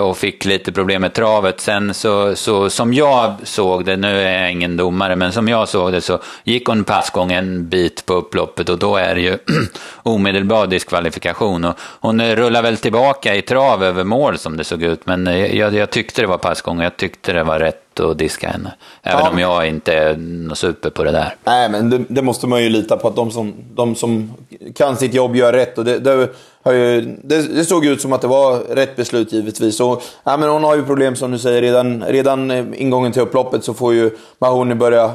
och 0.00 0.16
fick 0.16 0.44
lite 0.44 0.72
problem 0.72 1.02
med 1.02 1.12
travet. 1.12 1.60
Sen 1.60 1.94
så, 1.94 2.36
så, 2.36 2.70
som 2.70 2.94
jag 2.94 3.34
såg 3.42 3.84
det, 3.84 3.96
nu 3.96 4.20
är 4.20 4.42
jag 4.42 4.52
ingen 4.52 4.76
domare, 4.76 5.16
men 5.16 5.32
som 5.32 5.48
jag 5.48 5.68
såg 5.68 5.92
det 5.92 6.00
så 6.00 6.18
gick 6.44 6.68
hon 6.68 6.84
passgång 6.84 7.32
en 7.32 7.68
bit 7.68 8.06
på 8.06 8.14
upploppet 8.14 8.68
och 8.68 8.78
då 8.78 8.96
är 8.96 9.14
det 9.14 9.20
ju 9.20 9.38
omedelbar 10.02 10.66
diskvalifikation. 10.66 11.64
Och 11.64 11.74
hon 12.00 12.36
rullar 12.36 12.62
väl 12.62 12.76
tillbaka 12.76 13.34
i 13.34 13.42
trav 13.42 13.84
över 13.84 14.04
mål 14.04 14.38
som 14.38 14.56
det 14.56 14.64
såg 14.64 14.82
ut, 14.82 15.06
men 15.06 15.26
jag, 15.56 15.74
jag 15.74 15.90
tyckte 15.90 16.20
det 16.20 16.26
var 16.26 16.38
passgång 16.38 16.78
och 16.78 16.84
jag 16.84 16.96
tyckte 16.96 17.32
det 17.32 17.42
var 17.42 17.58
rätt 17.58 18.00
att 18.00 18.18
diska 18.18 18.48
henne. 18.48 18.72
Även 19.02 19.24
ja. 19.24 19.30
om 19.30 19.38
jag 19.38 19.66
inte 19.66 19.94
är 19.94 20.16
någon 20.16 20.56
super 20.56 20.90
på 20.90 21.04
det 21.04 21.12
där. 21.12 21.34
Nej, 21.44 21.68
men 21.68 21.90
det, 21.90 22.04
det, 22.08 22.22
måste 22.22 22.46
man 22.46 22.62
ju 22.62 22.68
lita 22.68 22.96
på 22.96 23.08
att 23.08 23.16
de 23.16 23.30
som, 23.30 23.54
de 23.74 23.94
som 23.94 24.32
kan 24.74 24.96
sitt 24.96 25.14
jobb 25.14 25.36
gör 25.36 25.52
rätt. 25.52 25.78
Och 25.78 25.84
det, 25.84 25.98
det, 25.98 26.28
det, 26.64 27.00
det 27.22 27.64
såg 27.64 27.86
ut 27.86 28.00
som 28.00 28.12
att 28.12 28.20
det 28.20 28.26
var 28.26 28.58
rätt 28.58 28.96
beslut 28.96 29.32
givetvis. 29.32 29.80
Och, 29.80 30.02
ja, 30.24 30.36
men 30.36 30.48
hon 30.48 30.64
har 30.64 30.76
ju 30.76 30.84
problem 30.84 31.16
som 31.16 31.30
du 31.30 31.38
säger. 31.38 31.62
Redan, 31.62 32.04
redan 32.04 32.74
ingången 32.74 33.12
till 33.12 33.22
upploppet 33.22 33.64
så 33.64 33.74
får 33.74 33.94
ju 33.94 34.10
Mahoney 34.38 34.74
börja 34.74 35.14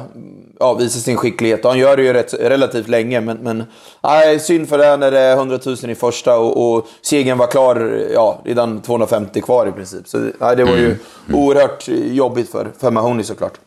ja, 0.60 0.74
visa 0.74 0.98
sin 0.98 1.16
skicklighet. 1.16 1.64
Och 1.64 1.70
han 1.70 1.78
gör 1.78 1.96
det 1.96 2.02
ju 2.02 2.12
rätt, 2.12 2.34
relativt 2.34 2.88
länge. 2.88 3.20
Men, 3.20 3.36
men 3.36 3.64
nej, 4.02 4.40
synd 4.40 4.68
för 4.68 4.78
det 4.78 4.96
när 4.96 5.10
det 5.10 5.20
är 5.20 5.36
100 5.36 5.58
000 5.66 5.76
i 5.90 5.94
första 5.94 6.38
och, 6.38 6.76
och 6.76 6.86
segern 7.02 7.38
var 7.38 7.46
klar 7.46 8.06
ja, 8.14 8.40
redan 8.44 8.82
250 8.82 9.40
kvar 9.40 9.66
i 9.66 9.72
princip. 9.72 10.08
Så 10.08 10.18
nej, 10.18 10.56
det 10.56 10.64
var 10.64 10.76
ju 10.76 10.86
mm. 10.86 10.98
oerhört 11.32 11.88
jobbigt 11.88 12.50
för, 12.50 12.68
för 12.78 12.90
Mahoney 12.90 13.24
såklart. 13.24 13.58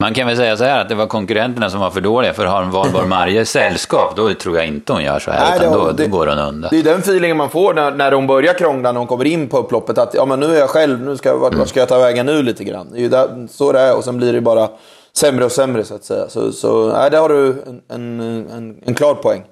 Man 0.00 0.14
kan 0.14 0.26
väl 0.26 0.36
säga 0.36 0.56
så 0.56 0.64
här 0.64 0.80
att 0.80 0.88
det 0.88 0.94
var 0.94 1.06
konkurrenterna 1.06 1.70
som 1.70 1.80
var 1.80 1.90
för 1.90 2.00
dåliga, 2.00 2.32
för 2.32 2.44
har 2.44 2.62
en 2.62 2.70
Valborg 2.70 3.08
Marje 3.08 3.44
sällskap, 3.44 4.16
då 4.16 4.34
tror 4.34 4.56
jag 4.56 4.66
inte 4.66 4.92
hon 4.92 5.02
gör 5.02 5.18
så 5.18 5.30
här, 5.30 5.50
Nej, 5.50 5.58
utan 5.58 5.78
då, 5.78 5.92
det, 5.92 6.04
då 6.04 6.10
går 6.10 6.26
hon 6.26 6.38
undan. 6.38 6.68
Det 6.70 6.78
är 6.78 6.82
den 6.82 6.98
feelingen 6.98 7.36
man 7.36 7.50
får 7.50 7.74
när, 7.74 7.90
när 7.90 8.12
hon 8.12 8.26
börjar 8.26 8.54
krångla, 8.54 8.92
när 8.92 8.98
hon 8.98 9.06
kommer 9.06 9.24
in 9.24 9.48
på 9.48 9.58
upploppet, 9.58 9.98
att 9.98 10.14
ja, 10.14 10.24
men 10.24 10.40
nu 10.40 10.56
är 10.56 10.60
jag 10.60 10.70
själv, 10.70 11.02
nu 11.02 11.16
ska, 11.16 11.36
vart, 11.36 11.54
vart 11.54 11.68
ska 11.68 11.80
jag 11.80 11.88
ta 11.88 11.98
vägen 11.98 12.26
nu 12.26 12.42
lite 12.42 12.64
grann? 12.64 12.86
Det 12.92 12.98
är 12.98 13.02
ju 13.02 13.08
där, 13.08 13.48
så 13.50 13.72
det 13.72 13.80
är, 13.80 13.96
och 13.96 14.04
sen 14.04 14.16
blir 14.16 14.32
det 14.32 14.40
bara 14.40 14.68
sämre 15.12 15.44
och 15.44 15.52
sämre 15.52 15.84
så 15.84 15.94
att 15.94 16.04
säga. 16.04 16.28
Så, 16.28 16.52
så 16.52 16.92
nej, 16.92 17.10
där 17.10 17.20
har 17.20 17.28
du 17.28 17.48
en, 17.48 17.80
en, 17.88 18.20
en, 18.50 18.76
en 18.86 18.94
klar 18.94 19.14
poäng. 19.14 19.42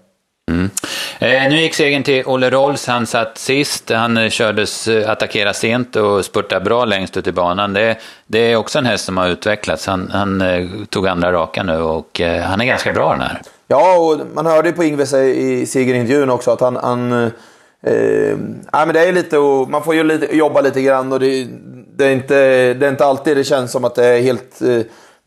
Mm. 0.49 0.71
Eh, 1.19 1.50
nu 1.50 1.61
gick 1.61 1.75
segern 1.75 2.02
till 2.02 2.23
Olle 2.26 2.50
Rolls. 2.50 2.87
Han 2.87 3.07
satt 3.07 3.38
sist. 3.38 3.90
Han 3.90 4.17
eh, 4.17 4.28
kördes 4.28 4.88
eh, 4.88 5.11
attackerade 5.11 5.55
sent 5.55 5.97
och 5.97 6.25
spurtade 6.25 6.64
bra 6.64 6.85
längst 6.85 7.17
ut 7.17 7.26
i 7.26 7.33
banan. 7.33 7.73
Det, 7.73 7.97
det 8.26 8.38
är 8.38 8.57
också 8.57 8.78
en 8.78 8.87
häst 8.87 9.05
som 9.05 9.17
har 9.17 9.28
utvecklats. 9.28 9.87
Han, 9.87 10.11
han 10.12 10.40
eh, 10.40 10.67
tog 10.90 11.09
andra 11.09 11.33
raka 11.33 11.62
nu 11.62 11.78
och 11.78 12.21
eh, 12.21 12.43
han 12.43 12.61
är 12.61 12.64
ganska 12.64 12.93
bra 12.93 13.11
den 13.11 13.21
här. 13.21 13.43
Ja, 13.67 13.99
och 13.99 14.21
man 14.35 14.47
hörde 14.47 14.73
på 14.73 14.85
Ingves 14.85 15.14
i 15.14 15.67
segerintervjun 15.67 16.31
också 16.31 16.50
att 16.50 16.61
han... 16.61 16.76
han 16.76 17.12
eh, 17.12 18.37
men 18.73 18.93
det 18.93 19.09
är 19.09 19.12
lite 19.12 19.38
och, 19.38 19.71
man 19.71 19.85
får 19.85 19.95
ju 19.95 20.05
lite, 20.05 20.37
jobba 20.37 20.61
lite 20.61 20.83
grann 20.83 21.12
och 21.12 21.21
det, 21.21 21.47
det, 21.97 22.07
är 22.07 22.12
inte, 22.12 22.35
det 22.75 22.87
är 22.87 22.90
inte 22.90 23.05
alltid 23.05 23.37
det 23.37 23.45
känns 23.45 23.73
som 23.73 23.85
att 23.85 23.95
det 23.95 24.07
är 24.07 24.23
helt 24.23 24.61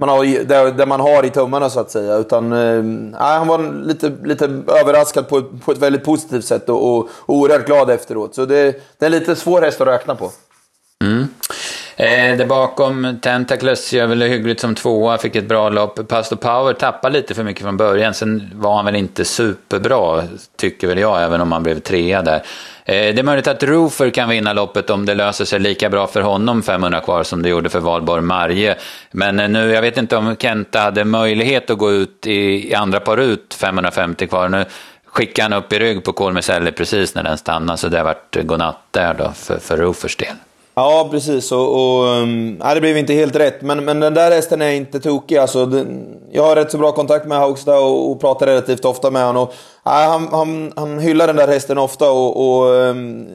man 0.02 0.10
har, 0.10 0.44
det, 0.44 0.72
det 0.72 0.86
man 0.86 1.00
har 1.00 1.26
i 1.26 1.30
tummarna 1.30 1.70
så 1.70 1.80
att 1.80 1.92
säga. 1.92 2.16
Utan, 2.16 2.54
eh, 2.54 3.20
han 3.20 3.48
var 3.48 3.84
lite, 3.84 4.12
lite 4.24 4.46
överraskad 4.68 5.28
på, 5.28 5.44
på 5.66 5.72
ett 5.72 5.78
väldigt 5.78 6.04
positivt 6.04 6.46
sätt 6.46 6.70
och, 6.70 6.98
och, 6.98 7.10
och 7.10 7.36
oerhört 7.36 7.66
glad 7.66 7.90
efteråt. 7.90 8.36
Så 8.36 8.46
det, 8.46 8.64
det 8.98 9.06
är 9.06 9.06
en 9.06 9.12
lite 9.12 9.36
svår 9.36 9.62
häst 9.62 9.82
att 9.82 9.88
räkna 9.88 10.16
på. 10.16 10.32
Mm. 11.04 11.28
Eh, 12.02 12.38
där 12.38 12.46
bakom 12.46 13.20
Tentacles 13.22 13.94
gör 13.94 14.08
väl 14.08 14.22
hyggligt 14.22 14.60
som 14.60 14.76
tvåa, 14.76 15.18
fick 15.18 15.36
ett 15.36 15.48
bra 15.48 15.70
lopp. 15.70 16.08
Pastor 16.08 16.36
Power 16.36 16.74
tappade 16.74 17.18
lite 17.18 17.34
för 17.34 17.44
mycket 17.44 17.64
från 17.64 17.78
början, 17.78 18.14
sen 18.14 18.52
var 18.56 18.76
han 18.76 18.86
väl 18.86 18.96
inte 18.96 19.26
superbra, 19.26 20.24
tycker 20.58 20.88
väl 20.88 20.98
jag, 20.98 21.24
även 21.24 21.42
om 21.42 21.52
han 21.52 21.64
blev 21.64 21.80
trea 21.80 22.22
där. 22.22 22.36
Eh, 22.86 23.16
det 23.16 23.20
är 23.20 23.24
möjligt 23.24 23.48
att 23.48 23.64
Roofer 23.64 24.10
kan 24.10 24.30
vinna 24.30 24.54
loppet 24.54 24.90
om 24.90 25.06
det 25.06 25.16
löser 25.16 25.46
sig 25.46 25.60
lika 25.60 25.90
bra 25.90 26.08
för 26.08 26.22
honom 26.22 26.64
500 26.64 27.00
kvar 27.00 27.24
som 27.24 27.42
det 27.42 27.50
gjorde 27.50 27.70
för 27.70 27.80
Valborg 27.80 28.22
Marje. 28.22 28.76
Men 29.12 29.40
eh, 29.40 29.50
nu, 29.50 29.72
jag 29.72 29.82
vet 29.82 29.98
inte 29.98 30.18
om 30.18 30.36
Kenta 30.36 30.80
hade 30.80 31.06
möjlighet 31.06 31.70
att 31.70 31.78
gå 31.78 31.92
ut 31.92 32.28
i, 32.28 32.72
i 32.72 32.76
andra 32.76 33.00
par 33.00 33.18
ut 33.18 33.54
550 33.54 34.28
kvar. 34.28 34.50
Nu 34.50 34.66
skickade 35.06 35.56
han 35.56 35.64
upp 35.64 35.74
i 35.74 35.80
rygg 35.80 36.04
på 36.04 36.14
Kolmeselli 36.14 36.72
precis 36.72 37.16
när 37.16 37.24
den 37.24 37.38
stannade, 37.38 37.78
så 37.78 37.88
det 37.88 37.98
har 37.98 38.06
varit 38.06 38.38
godnatt 38.44 38.82
där 38.92 39.14
då 39.14 39.32
för, 39.36 39.58
för 39.58 39.78
Roofers 39.78 40.16
del. 40.16 40.36
Ja, 40.74 41.08
precis. 41.12 41.52
Och, 41.52 41.74
och, 41.76 42.28
nej, 42.28 42.76
det 42.76 42.82
blev 42.82 42.98
inte 42.98 43.14
helt 43.14 43.36
rätt. 43.36 43.62
Men, 43.62 43.86
men 43.86 44.00
den 44.00 44.14
där 44.14 44.32
hästen 44.32 44.62
är 44.62 44.72
inte 44.72 45.00
tokig. 45.00 45.38
Alltså, 45.38 45.66
den, 45.66 46.18
jag 46.32 46.44
har 46.44 46.56
rätt 46.56 46.72
så 46.72 46.78
bra 46.78 46.92
kontakt 46.92 47.26
med 47.26 47.38
Haugstad 47.38 47.78
och, 47.78 48.12
och 48.12 48.22
pratar 48.22 48.46
relativt 48.46 48.86
ofta 48.86 49.12
med 49.12 49.26
honom. 49.26 49.44
Och, 49.44 49.54
nej, 49.86 50.08
han, 50.08 50.28
han, 50.32 50.74
han 50.76 51.00
hyllar 51.00 51.28
den 51.28 51.36
där 51.36 51.48
hästen 51.48 51.78
ofta 51.78 52.12
och, 52.12 52.60
och 52.60 52.70
um, 52.74 53.28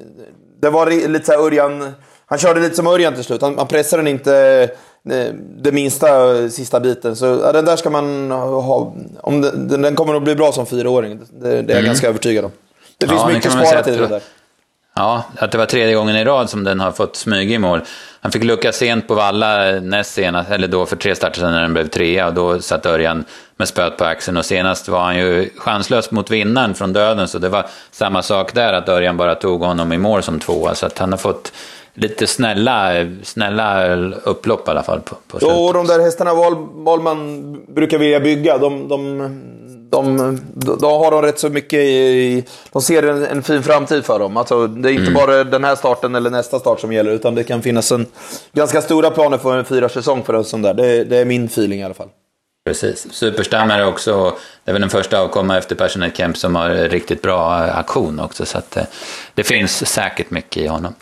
det 0.61 0.71
var 0.71 1.09
lite 1.09 1.26
så 1.26 1.47
Örjan... 1.47 1.93
Han 2.28 2.38
körde 2.38 2.61
lite 2.61 2.76
som 2.76 2.87
Örjan 2.87 3.14
till 3.14 3.25
slut. 3.25 3.43
Han, 3.43 3.59
han 3.59 3.66
pressade 3.66 4.02
den 4.02 4.09
inte 4.09 4.69
det, 5.02 5.35
det 5.62 5.73
minsta 5.73 6.35
sista 6.50 6.81
biten. 6.81 7.16
Så 7.16 7.26
ja, 7.26 7.52
den 7.52 7.64
där 7.64 7.76
ska 7.76 7.90
man 7.90 8.31
ha. 8.31 8.95
Om 9.21 9.40
den, 9.40 9.83
den 9.83 9.95
kommer 9.95 10.14
att 10.14 10.23
bli 10.23 10.35
bra 10.35 10.52
som 10.52 10.66
fyraåring. 10.66 11.21
Det, 11.40 11.49
det 11.49 11.49
är 11.49 11.57
jag 11.57 11.71
mm. 11.71 11.85
ganska 11.85 12.09
övertygad 12.09 12.45
om. 12.45 12.50
Det 12.99 13.09
finns 13.09 13.21
ja, 13.21 13.28
mycket 13.28 13.52
sparat 13.52 13.88
i 13.88 13.97
det 13.97 14.07
där. 14.07 14.23
Ja, 14.99 15.25
att 15.38 15.53
det 15.53 15.59
var 15.59 15.67
tredje 15.67 15.95
gången 15.95 16.17
i 16.17 16.25
rad 16.25 16.50
som 16.50 16.65
den 16.65 16.81
har 16.81 16.93
fått 16.93 17.17
smyga 17.17 17.55
i 17.55 17.59
mål. 17.59 17.81
Han 18.21 18.33
fick 18.33 18.45
lucka 18.45 18.73
sent 18.73 19.09
på 19.09 19.15
Valla 19.15 19.81
näst 19.81 20.12
senast, 20.15 20.50
eller 20.50 20.69
då 20.69 20.87
för 20.87 20.97
tre 20.97 21.15
starter 21.15 21.41
sedan 21.41 21.53
när 21.53 21.62
den 21.62 21.73
blev 21.73 21.88
trea 21.88 22.26
och 22.26 22.35
då 22.35 22.61
satt 22.61 22.87
Örjan 22.87 23.25
med 23.57 23.69
spöet 23.69 23.97
på 23.97 24.05
axeln 24.05 24.37
och 24.37 24.45
senast 24.45 24.88
var 24.88 25.00
han 25.00 25.19
ju 25.19 25.50
chanslös 25.57 26.11
mot 26.11 26.31
vinnaren 26.31 26.75
från 26.75 26.93
döden 26.93 27.29
så 27.29 27.38
det 27.38 27.49
var 27.49 27.67
samma 27.91 28.23
sak 28.23 28.55
där 28.55 28.73
att 28.73 28.88
Örjan 28.88 29.17
bara 29.17 29.35
tog 29.35 29.61
honom 29.61 29.93
i 29.93 29.99
mål 29.99 30.23
som 30.23 30.41
tvåa 30.41 30.75
så 30.75 30.87
att 30.87 30.99
han 30.99 31.11
har 31.11 31.19
fått 31.19 31.53
lite 31.95 32.26
snälla, 32.26 32.93
snälla 33.23 33.97
upplopp 34.25 34.69
i 34.69 34.71
alla 34.71 34.83
fall. 34.83 35.00
På, 35.00 35.17
på 35.29 35.38
jo, 35.41 35.49
och 35.49 35.75
de 35.75 35.87
där 35.87 36.00
hästarna 36.00 36.35
Wahlman 36.75 37.53
brukar 37.75 37.99
vilja 37.99 38.21
bygga, 38.21 38.59
de, 38.59 38.88
de 38.88 39.19
de, 39.90 40.40
då 40.55 40.99
har 40.99 41.11
de 41.11 41.23
rätt 41.23 41.38
så 41.38 41.49
mycket 41.49 41.78
i, 41.78 42.45
De 42.73 42.83
ser 42.83 43.02
en, 43.02 43.25
en, 43.25 43.43
fin 43.43 43.62
framtid 43.62 44.05
för 44.05 44.19
dem. 44.19 44.37
Alltså, 44.37 44.66
det 44.66 44.88
är 44.88 44.93
inte 44.93 45.02
mm. 45.02 45.14
bara 45.14 45.45
den 45.45 45.64
här 45.64 45.76
starten 45.76 46.14
eller 46.14 46.31
nästa 46.31 46.59
start 46.59 46.81
som 46.81 46.93
gäller, 46.93 47.11
utan 47.11 47.35
det 47.35 47.45
kan 47.45 47.62
finnas 47.62 47.93
en 47.93 48.07
ganska 48.52 48.83
stora 48.83 49.11
planer 49.11 49.38
för 49.38 49.59
en 49.59 49.64
fyra 49.64 49.88
säsong 49.88 50.25
för 50.25 50.35
en 50.35 50.45
sån 50.45 50.62
där. 50.62 50.75
Det, 50.75 51.05
det 51.05 51.16
är 51.16 51.25
min 51.25 51.45
feeling 51.45 51.81
i 51.81 51.85
alla 51.85 51.95
fall. 51.95 52.09
Precis. 52.66 53.07
Superstammare 53.12 53.87
också. 53.87 54.37
Det 54.64 54.71
är 54.71 54.73
väl 54.73 54.81
den 54.81 54.90
första 54.90 55.21
avkomma 55.21 55.59
efter 55.59 55.75
Passionate 55.76 56.16
Camp 56.16 56.37
som 56.37 56.55
har 56.55 56.71
riktigt 56.71 57.23
bra 57.23 57.55
aktion 57.55 58.21
också. 58.21 58.47
Så 58.47 58.59
att, 58.59 58.78
det 59.35 59.45
finns 59.45 59.93
säkert 59.93 60.31
mycket 60.31 60.62
i 60.62 60.66
honom. 60.66 60.95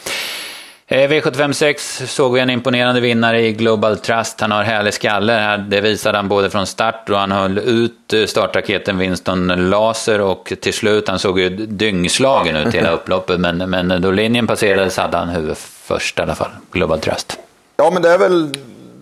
Eh, 0.87 1.09
V756 1.09 2.07
såg 2.07 2.35
vi 2.35 2.41
en 2.41 2.51
imponerande 2.51 3.01
vinnare 3.01 3.41
i 3.41 3.53
Global 3.53 3.99
Trust. 3.99 4.41
Han 4.41 4.51
har 4.51 4.63
härlig 4.63 4.95
skalle. 4.95 5.57
Det 5.57 5.81
visade 5.81 6.19
han 6.19 6.29
både 6.29 6.51
från 6.51 6.67
start 6.67 7.11
och 7.11 7.19
han 7.19 7.33
höll 7.33 7.59
ut 7.59 8.13
eh, 8.13 8.27
startraketen 8.27 8.99
Winston 8.99 9.71
Laser 9.71 10.21
och 10.21 10.53
till 10.61 10.75
slut, 10.75 11.09
han 11.09 11.19
såg 11.19 11.41
ju 11.41 11.49
dyngslagen 11.49 12.57
ut 12.57 12.75
hela 12.75 12.91
upploppet, 12.95 13.41
men, 13.41 13.59
men 13.59 14.03
då 14.03 14.11
linjen 14.11 14.47
passerades 14.47 14.97
hade 14.97 15.17
han 15.17 15.29
huvud 15.29 15.57
först 15.57 16.19
i 16.19 16.23
alla 16.23 16.35
fall, 16.35 16.51
Global 16.73 17.01
Trust. 17.01 17.39
Ja, 17.77 17.91
men 17.91 18.03
det 18.03 18.09
är 18.09 18.19
väl 18.19 18.53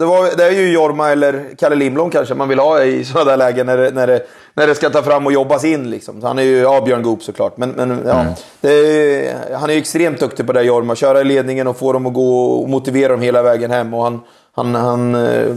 det, 0.02 0.06
var, 0.06 0.36
det 0.36 0.44
är 0.44 0.50
ju 0.50 0.72
Jorma 0.72 1.10
eller 1.10 1.44
Kalle 1.58 1.74
Limblom 1.74 2.10
kanske 2.10 2.34
man 2.34 2.48
vill 2.48 2.58
ha 2.58 2.82
i 2.82 3.04
sådana 3.04 3.30
där 3.30 3.36
lägen 3.36 3.66
när 3.66 3.76
det, 3.76 3.90
när 3.90 4.06
det, 4.06 4.26
när 4.54 4.66
det 4.66 4.74
ska 4.74 4.90
ta 4.90 5.02
fram 5.02 5.26
och 5.26 5.32
jobbas 5.32 5.64
in. 5.64 5.90
Liksom. 5.90 6.22
Han 6.22 6.38
är 6.38 6.42
ju, 6.42 6.56
ja, 6.56 6.80
Björn 6.80 7.02
Goop 7.02 7.22
såklart. 7.22 7.56
Men, 7.56 7.70
men 7.70 8.02
ja, 8.06 8.20
mm. 8.20 8.32
är, 8.62 9.54
han 9.56 9.70
är 9.70 9.74
ju 9.74 9.80
extremt 9.80 10.20
duktig 10.20 10.46
på 10.46 10.52
det 10.52 10.62
Jorma. 10.62 10.96
Köra 10.96 11.20
i 11.20 11.24
ledningen 11.24 11.66
och 11.66 11.78
få 11.78 11.92
dem 11.92 12.06
att 12.06 12.14
gå 12.14 12.44
och 12.44 12.68
motivera 12.68 13.12
dem 13.12 13.20
hela 13.20 13.42
vägen 13.42 13.70
hem. 13.70 13.94
Och 13.94 14.04
han, 14.04 14.20
han, 14.52 14.74
han, 14.74 15.14
eh, 15.14 15.56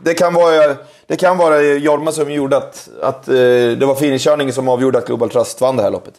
det, 0.00 0.14
kan 0.14 0.34
vara, 0.34 0.76
det 1.06 1.16
kan 1.16 1.38
vara 1.38 1.62
Jorma 1.62 2.12
som 2.12 2.30
gjorde 2.30 2.56
att, 2.56 2.88
att 3.02 3.28
eh, 3.28 3.34
det 3.78 3.86
var 3.86 3.94
finikörningen 3.94 4.52
som 4.54 4.68
avgjorde 4.68 4.98
att 4.98 5.06
Global 5.06 5.30
Trust 5.30 5.60
vann 5.60 5.76
det 5.76 5.82
här 5.82 5.90
loppet. 5.90 6.14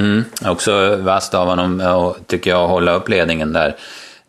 Mm, 0.00 0.24
också 0.46 0.96
vasst 0.96 1.34
av 1.34 1.46
honom, 1.46 2.14
tycker 2.26 2.50
jag, 2.50 2.60
att 2.60 2.70
hålla 2.70 2.92
upp 2.92 3.08
ledningen 3.08 3.52
där. 3.52 3.76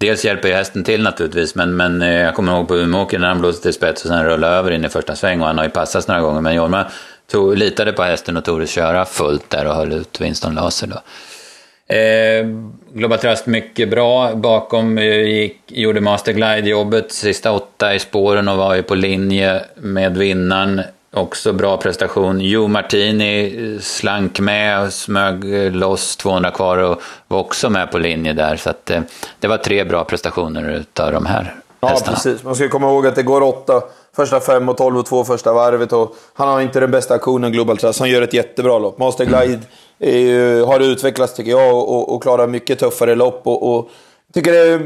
Dels 0.01 0.25
hjälper 0.25 0.47
ju 0.47 0.53
hästen 0.53 0.83
till 0.83 1.03
naturligtvis, 1.03 1.55
men, 1.55 1.75
men 1.75 2.01
eh, 2.01 2.09
jag 2.09 2.35
kommer 2.35 2.53
ihåg 2.53 2.67
på 2.67 2.75
Umeåker 2.75 3.19
när 3.19 3.27
han 3.27 3.39
blåste 3.39 3.63
till 3.63 3.73
spets 3.73 4.03
och 4.03 4.09
sen 4.09 4.25
rullade 4.25 4.55
över 4.55 4.71
in 4.71 4.85
i 4.85 4.89
första 4.89 5.15
sväng 5.15 5.41
och 5.41 5.47
han 5.47 5.57
har 5.57 5.65
ju 5.65 5.71
passats 5.71 6.07
några 6.07 6.21
gånger. 6.21 6.41
Men 6.41 6.55
Jorma 6.55 6.85
tog, 7.31 7.57
litade 7.57 7.93
på 7.93 8.03
hästen 8.03 8.37
och 8.37 8.45
tog 8.45 8.59
det 8.59 8.67
köra 8.67 9.05
fullt 9.05 9.49
där 9.49 9.67
och 9.67 9.75
höll 9.75 9.93
ut 9.93 10.21
Winston 10.21 10.55
Laser 10.55 10.87
då. 10.87 11.01
Eh, 11.95 12.45
Global 12.93 13.17
Trust 13.17 13.45
mycket 13.45 13.89
bra. 13.89 14.35
Bakom 14.35 14.97
eh, 14.97 15.03
gick, 15.05 15.57
gjorde 15.67 16.01
Masterglide 16.01 16.69
jobbet 16.69 17.11
sista 17.11 17.51
åtta 17.51 17.95
i 17.95 17.99
spåren 17.99 18.47
och 18.47 18.57
var 18.57 18.75
ju 18.75 18.83
på 18.83 18.95
linje 18.95 19.61
med 19.75 20.17
vinnaren. 20.17 20.81
Också 21.13 21.53
bra 21.53 21.77
prestation. 21.77 22.41
Jo 22.41 22.67
Martini 22.67 23.79
slank 23.81 24.39
med 24.39 24.81
och 24.85 24.93
smög 24.93 25.45
loss 25.75 26.17
200 26.17 26.51
kvar 26.51 26.77
och 26.77 27.01
var 27.27 27.39
också 27.39 27.69
med 27.69 27.91
på 27.91 27.97
linje 27.97 28.33
där. 28.33 28.55
Så 28.55 28.69
att, 28.69 28.89
eh, 28.89 29.01
det 29.39 29.47
var 29.47 29.57
tre 29.57 29.83
bra 29.83 30.03
prestationer 30.03 30.69
utav 30.69 31.11
de 31.11 31.25
här 31.25 31.55
Ja, 31.79 31.87
hästarna. 31.87 32.15
precis. 32.15 32.43
Man 32.43 32.55
ska 32.55 32.69
komma 32.69 32.87
ihåg 32.87 33.07
att 33.07 33.15
det 33.15 33.23
går 33.23 33.41
åtta 33.41 33.81
första 34.15 34.39
fem 34.39 34.69
och 34.69 34.77
tolv 34.77 34.97
och 34.97 35.05
två 35.05 35.23
första 35.23 35.53
varvet. 35.53 35.93
Och 35.93 36.15
han 36.33 36.47
har 36.47 36.61
inte 36.61 36.79
den 36.79 36.91
bästa 36.91 37.13
aktionen 37.13 37.51
Global 37.51 37.77
Trust. 37.77 37.99
Han 37.99 38.09
gör 38.09 38.21
ett 38.21 38.33
jättebra 38.33 38.79
lopp. 38.79 38.97
Master 38.97 39.25
Glide 39.25 39.59
mm. 39.99 40.17
ju, 40.17 40.63
har 40.63 40.79
utvecklats 40.79 41.33
tycker 41.33 41.51
jag 41.51 41.75
och, 41.75 42.13
och 42.13 42.23
klarar 42.23 42.47
mycket 42.47 42.79
tuffare 42.79 43.15
lopp. 43.15 43.41
Och, 43.43 43.75
och 43.75 43.89
tycker 44.33 44.51
det 44.51 44.59
är 44.59 44.79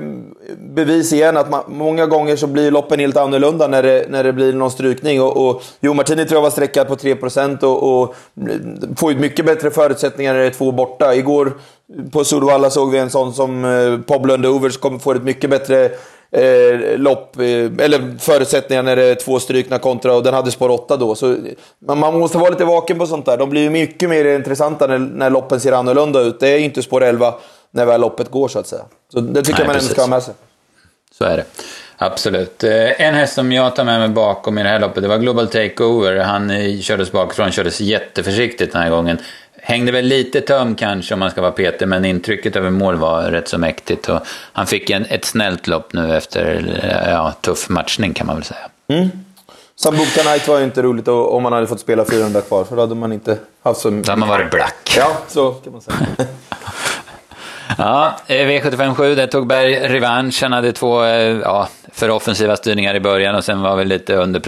bevis 0.57 1.13
igen 1.13 1.37
att 1.37 1.49
man, 1.49 1.63
många 1.67 2.05
gånger 2.05 2.35
så 2.35 2.47
blir 2.47 2.71
loppen 2.71 2.99
helt 2.99 3.17
annorlunda 3.17 3.67
när 3.67 3.83
det, 3.83 4.05
när 4.09 4.23
det 4.23 4.33
blir 4.33 4.53
någon 4.53 4.71
strykning. 4.71 5.21
Och, 5.21 5.47
och 5.47 5.63
Jo 5.79 5.93
Martini 5.93 6.25
tror 6.25 6.37
jag 6.37 6.41
var 6.43 6.49
sträckad 6.49 6.87
på 6.87 6.95
3% 6.95 7.63
och, 7.63 8.01
och 8.01 8.15
får 8.97 9.11
ju 9.11 9.19
mycket 9.19 9.45
bättre 9.45 9.71
förutsättningar 9.71 10.33
när 10.33 10.39
det 10.39 10.47
är 10.47 10.51
två 10.51 10.71
borta. 10.71 11.15
Igår 11.15 11.53
på 12.11 12.23
Solvalla 12.23 12.69
såg 12.69 12.91
vi 12.91 12.97
en 12.97 13.09
sån 13.09 13.33
som 13.33 13.65
eh, 13.65 13.99
Pablo 13.99 14.33
Undover 14.33 14.69
som 14.69 14.81
kommer 14.81 14.99
få 14.99 15.11
ett 15.11 15.23
mycket 15.23 15.49
bättre 15.49 15.89
eh, 16.31 16.97
lopp, 16.97 17.39
eh, 17.39 17.85
eller 17.85 18.19
förutsättningar 18.19 18.83
när 18.83 18.95
det 18.95 19.03
är 19.03 19.15
två 19.15 19.39
strykna 19.39 19.79
kontra 19.79 20.15
och 20.15 20.23
den 20.23 20.33
hade 20.33 20.51
spår 20.51 20.69
8 20.69 20.97
då. 20.97 21.15
Så 21.15 21.37
man, 21.87 21.99
man 21.99 22.19
måste 22.19 22.37
vara 22.37 22.49
lite 22.49 22.65
vaken 22.65 22.99
på 22.99 23.05
sånt 23.05 23.25
där. 23.25 23.37
De 23.37 23.49
blir 23.49 23.61
ju 23.61 23.69
mycket 23.69 24.09
mer 24.09 24.25
intressanta 24.25 24.87
när, 24.87 24.99
när 24.99 25.29
loppen 25.29 25.59
ser 25.59 25.71
annorlunda 25.71 26.21
ut. 26.21 26.39
Det 26.39 26.49
är 26.49 26.57
ju 26.57 26.65
inte 26.65 26.81
spår 26.81 27.03
11 27.03 27.33
när 27.75 27.85
väl 27.85 28.01
loppet 28.01 28.31
går 28.31 28.47
så 28.47 28.59
att 28.59 28.67
säga. 28.67 28.83
Så 29.13 29.19
det 29.19 29.41
tycker 29.41 29.51
Nej, 29.51 29.61
jag 29.61 29.67
man 29.67 29.75
ändå 29.75 29.89
ska 29.89 30.01
ha 30.01 30.07
med 30.07 30.23
sig. 30.23 30.33
Så 31.11 31.25
är 31.25 31.37
det. 31.37 31.45
Absolut. 31.97 32.63
Eh, 32.63 33.01
en 33.01 33.15
häst 33.15 33.33
som 33.33 33.51
jag 33.51 33.75
tar 33.75 33.83
med 33.83 33.99
mig 33.99 34.09
bakom 34.09 34.57
i 34.57 34.63
det 34.63 34.69
här 34.69 34.79
loppet, 34.79 35.03
det 35.03 35.09
var 35.09 35.17
Global 35.17 35.47
Takeover. 35.47 36.17
Han 36.17 36.49
eh, 36.49 36.79
kördes 36.79 37.11
bakifrån, 37.11 37.51
kördes 37.51 37.81
jätteförsiktigt 37.81 38.73
den 38.73 38.81
här 38.81 38.89
gången. 38.89 39.17
Hängde 39.61 39.91
väl 39.91 40.05
lite 40.05 40.41
töm 40.41 40.75
kanske 40.75 41.13
om 41.13 41.19
man 41.19 41.31
ska 41.31 41.41
vara 41.41 41.51
Peter, 41.51 41.85
men 41.85 42.05
intrycket 42.05 42.55
över 42.55 42.69
mål 42.69 42.95
var 42.95 43.23
rätt 43.23 43.47
så 43.47 43.57
mäktigt. 43.57 44.09
Och 44.09 44.19
han 44.53 44.67
fick 44.67 44.89
en, 44.89 45.05
ett 45.05 45.25
snällt 45.25 45.67
lopp 45.67 45.93
nu 45.93 46.15
efter 46.17 46.75
eh, 46.83 47.11
ja, 47.11 47.33
tuff 47.41 47.69
matchning 47.69 48.13
kan 48.13 48.27
man 48.27 48.35
väl 48.35 48.45
säga. 48.45 48.69
Mm. 48.87 49.09
Sambuca 49.75 50.23
Night 50.23 50.47
var 50.47 50.57
ju 50.57 50.63
inte 50.63 50.81
roligt 50.81 51.07
om 51.07 51.43
man 51.43 51.53
hade 51.53 51.67
fått 51.67 51.79
spela 51.79 52.05
400 52.05 52.41
kvar, 52.41 52.63
för 52.63 52.75
då 52.75 52.81
hade 52.81 52.95
man 52.95 53.13
inte 53.13 53.37
haft 53.63 53.79
så 53.79 53.91
mycket. 53.91 54.05
Då 54.05 54.11
hade 54.11 54.19
man 54.19 54.29
varit 54.29 54.51
black. 54.51 54.95
Ja, 54.97 55.17
så 55.27 55.51
kan 55.51 55.73
man 55.73 55.81
säga. 55.81 55.97
Ja, 57.77 58.15
eh, 58.27 58.47
V757, 58.47 59.15
där 59.15 59.27
tog 59.27 59.47
Berg 59.47 59.87
revansch. 59.87 60.43
Han 60.43 60.51
hade 60.51 60.71
två 60.71 61.03
eh, 61.03 61.39
ja, 61.43 61.67
för 61.91 62.09
offensiva 62.09 62.55
styrningar 62.55 62.95
i 62.95 62.99
början 62.99 63.35
och 63.35 63.43
sen 63.43 63.61
var 63.61 63.75
väl 63.75 63.87
lite 63.87 64.15
under 64.15 64.39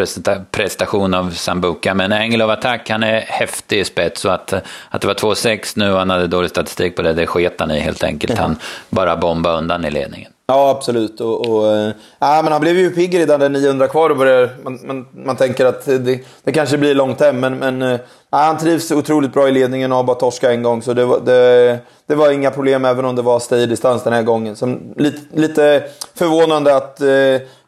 prestation 0.52 1.14
av 1.14 1.32
Sambuca. 1.32 1.94
Men 1.94 2.12
Angel 2.12 2.42
of 2.42 2.50
Attack, 2.50 2.90
han 2.90 3.04
är 3.04 3.20
häftig 3.22 3.80
i 3.80 3.86
spets. 3.86 4.22
Så 4.22 4.30
att, 4.30 4.54
att 4.90 5.02
det 5.02 5.08
var 5.08 5.14
2-6 5.14 5.74
nu 5.76 5.92
och 5.92 6.00
han 6.00 6.10
hade 6.10 6.28
dålig 6.28 6.50
statistik 6.50 6.96
på 6.96 7.02
det, 7.02 7.14
det 7.14 7.28
sket 7.28 7.60
han 7.60 7.72
i 7.72 7.80
helt 7.80 8.04
enkelt. 8.04 8.38
Han 8.38 8.60
bara 8.90 9.18
bombade 9.18 9.58
undan 9.58 9.86
i 9.86 9.92
ledningen. 9.92 10.32
Ja, 10.50 10.70
absolut. 10.70 11.22
Och, 11.22 11.50
och, 11.50 11.68
äh, 11.78 11.94
men 12.20 12.52
han 12.52 12.62
blev 12.62 12.78
ju 12.78 12.92
pigg 12.92 13.20
redan 13.20 13.40
där 13.40 13.50
900 13.50 13.88
kvar 13.88 14.10
och 14.10 14.18
började, 14.18 14.50
man, 14.64 14.80
man, 14.86 15.08
man 15.26 15.36
tänker 15.36 15.66
att 15.66 15.86
det, 15.86 16.20
det 16.44 16.52
kanske 16.52 16.78
blir 16.78 16.96
långt 16.96 17.20
hem. 17.20 17.40
Men, 17.40 17.58
men 17.58 17.82
äh, 17.82 18.00
han 18.30 18.58
trivs 18.58 18.92
otroligt 18.92 19.34
bra 19.34 19.48
i 19.48 19.52
ledningen 19.52 19.92
och 19.92 19.98
har 19.98 20.04
bara 20.04 20.20
torskat 20.20 20.50
en 20.50 20.64
gång. 20.64 20.82
Så 20.82 20.94
det 20.94 21.06
var, 21.06 21.20
det, 21.20 21.80
det 22.06 22.16
var 22.16 22.32
inga 22.32 22.52
problem 22.52 22.86
även 22.86 23.06
om 23.06 23.16
det 23.16 23.22
var 23.22 23.40
stay-distans 23.40 24.04
den 24.04 24.14
här 24.14 24.24
gången. 24.24 24.56
Så, 24.56 24.78
lite, 24.96 25.22
lite 25.34 25.84
förvånande 26.16 26.76
att 26.76 27.02
äh, 27.02 27.08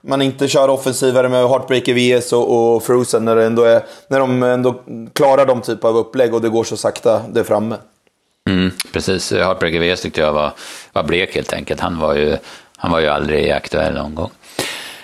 man 0.01 0.21
inte 0.21 0.47
kör 0.47 0.69
offensivare 0.69 1.29
med 1.29 1.49
Heartbreaker 1.49 1.93
VS 1.93 2.33
och, 2.33 2.75
och 2.75 2.83
Frozen 2.83 3.25
när, 3.25 3.35
det 3.35 3.45
ändå 3.45 3.63
är, 3.63 3.83
när 4.07 4.19
de 4.19 4.43
ändå 4.43 4.75
klarar 5.13 5.45
de 5.45 5.61
typ 5.61 5.83
av 5.83 5.97
upplägg 5.97 6.33
och 6.33 6.41
det 6.41 6.49
går 6.49 6.63
så 6.63 6.77
sakta 6.77 7.21
där 7.29 7.43
framme. 7.43 7.75
Mm, 8.49 8.71
precis, 8.93 9.31
Heartbreaker 9.31 9.79
VS 9.79 10.01
tyckte 10.01 10.21
jag 10.21 10.33
var, 10.33 10.51
var 10.93 11.03
blek 11.03 11.35
helt 11.35 11.53
enkelt. 11.53 11.79
Han 11.79 11.99
var 11.99 12.15
ju 12.15 12.37
han 12.79 12.91
var 12.91 12.99
ju 12.99 13.07
aldrig 13.07 13.51
aktuell 13.51 13.93
någon 13.93 14.15
gång. 14.15 14.31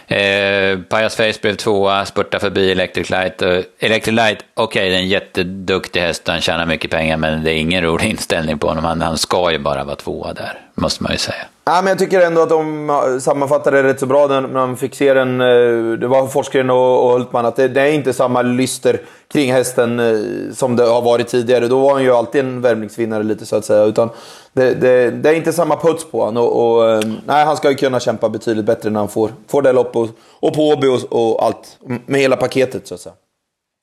Eh, 0.08 0.79
Pajas 0.79 1.15
Face 1.15 1.39
blev 1.41 1.55
tvåa, 1.55 2.05
spurtade 2.05 2.41
förbi 2.41 2.72
Electric 2.72 3.10
Light. 3.10 3.41
Uh, 3.41 3.60
Electric 3.79 4.15
Light, 4.15 4.46
okej, 4.53 4.79
okay, 4.79 4.89
det 4.89 4.96
är 4.96 5.00
en 5.00 5.08
jätteduktig 5.08 6.01
häst, 6.01 6.27
han 6.27 6.41
tjänar 6.41 6.65
mycket 6.65 6.91
pengar, 6.91 7.17
men 7.17 7.44
det 7.44 7.51
är 7.51 7.55
ingen 7.55 7.84
rolig 7.84 8.10
inställning 8.10 8.60
på 8.60 8.67
honom. 8.67 8.84
Han, 8.84 9.01
han 9.01 9.17
ska 9.17 9.51
ju 9.51 9.58
bara 9.58 9.84
vara 9.84 9.96
tvåa 9.96 10.34
där, 10.34 10.60
måste 10.75 11.03
man 11.03 11.12
ju 11.12 11.17
säga. 11.17 11.46
Ja, 11.67 11.81
men 11.81 11.88
jag 11.88 12.00
tycker 12.00 12.22
ändå 12.22 12.41
att 12.41 12.50
de 12.50 13.19
sammanfattade 13.22 13.81
det 13.81 13.89
rätt 13.89 14.00
så 14.00 14.05
bra 14.05 14.27
när 14.27 14.41
man 14.41 14.77
fick 14.77 14.95
se 14.95 15.13
den. 15.13 15.41
Eh, 15.41 15.98
det 16.00 16.07
var 16.07 16.27
Forsgren 16.27 16.69
och 16.69 17.12
Hultman, 17.12 17.45
att 17.45 17.55
det, 17.55 17.67
det 17.67 17.81
är 17.81 17.91
inte 17.91 18.13
samma 18.13 18.41
lyster 18.41 19.01
kring 19.27 19.51
hästen 19.53 20.00
eh, 20.00 20.53
som 20.53 20.75
det 20.75 20.84
har 20.84 21.01
varit 21.01 21.27
tidigare. 21.27 21.67
Då 21.67 21.79
var 21.79 21.93
han 21.93 22.03
ju 22.03 22.12
alltid 22.12 22.45
en 22.45 22.62
värmningsvinnare 22.62 23.24
lite 23.24 23.45
så 23.45 23.55
att 23.55 23.65
säga. 23.65 23.84
Utan 23.84 24.10
det, 24.53 24.74
det, 24.74 25.12
det 25.12 25.29
är 25.29 25.34
inte 25.34 25.53
samma 25.53 25.77
puts 25.77 26.12
på 26.12 26.25
honom. 26.25 26.43
Och, 26.43 26.77
och, 26.77 26.91
eh, 26.91 27.01
nej, 27.25 27.45
han 27.45 27.57
ska 27.57 27.69
ju 27.69 27.75
kunna 27.75 28.00
kämpa 28.00 28.29
betydligt 28.29 28.65
bättre 28.65 28.89
när 28.89 29.00
han 29.00 29.10
får, 29.10 29.31
får 29.48 29.62
det 29.62 29.72
lopp 29.72 29.95
och, 29.95 30.10
och 30.39 30.53
på 30.53 30.69
Åby 30.69 30.88
och, 30.88 31.13
och 31.13 31.45
allt. 31.45 31.77
Med 32.05 32.22
hela 32.22 32.36
paketet 32.36 32.88
så 32.88 32.93
att 32.93 33.01
säga. 33.01 33.15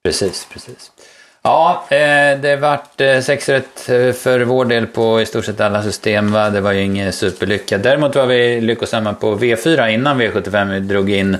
Precis, 0.04 0.46
precis. 0.52 0.92
Ja, 1.44 1.84
eh, 1.90 2.40
det 2.40 2.56
vart 2.56 3.00
eh, 3.00 3.20
sex 3.20 3.48
rätt 3.48 3.88
eh, 3.88 4.12
för 4.12 4.40
vår 4.40 4.64
del 4.64 4.86
på 4.86 5.20
i 5.20 5.26
stort 5.26 5.44
sett 5.44 5.60
alla 5.60 5.82
system. 5.82 6.32
Va? 6.32 6.50
Det 6.50 6.60
var 6.60 6.72
ju 6.72 6.82
ingen 6.82 7.12
superlycka. 7.12 7.78
Däremot 7.78 8.16
var 8.16 8.26
vi 8.26 8.60
lyckosamma 8.60 9.14
på 9.14 9.36
V4 9.36 9.88
innan 9.88 10.20
V75. 10.20 10.72
Vi 10.72 10.80
drog 10.80 11.10
in 11.10 11.36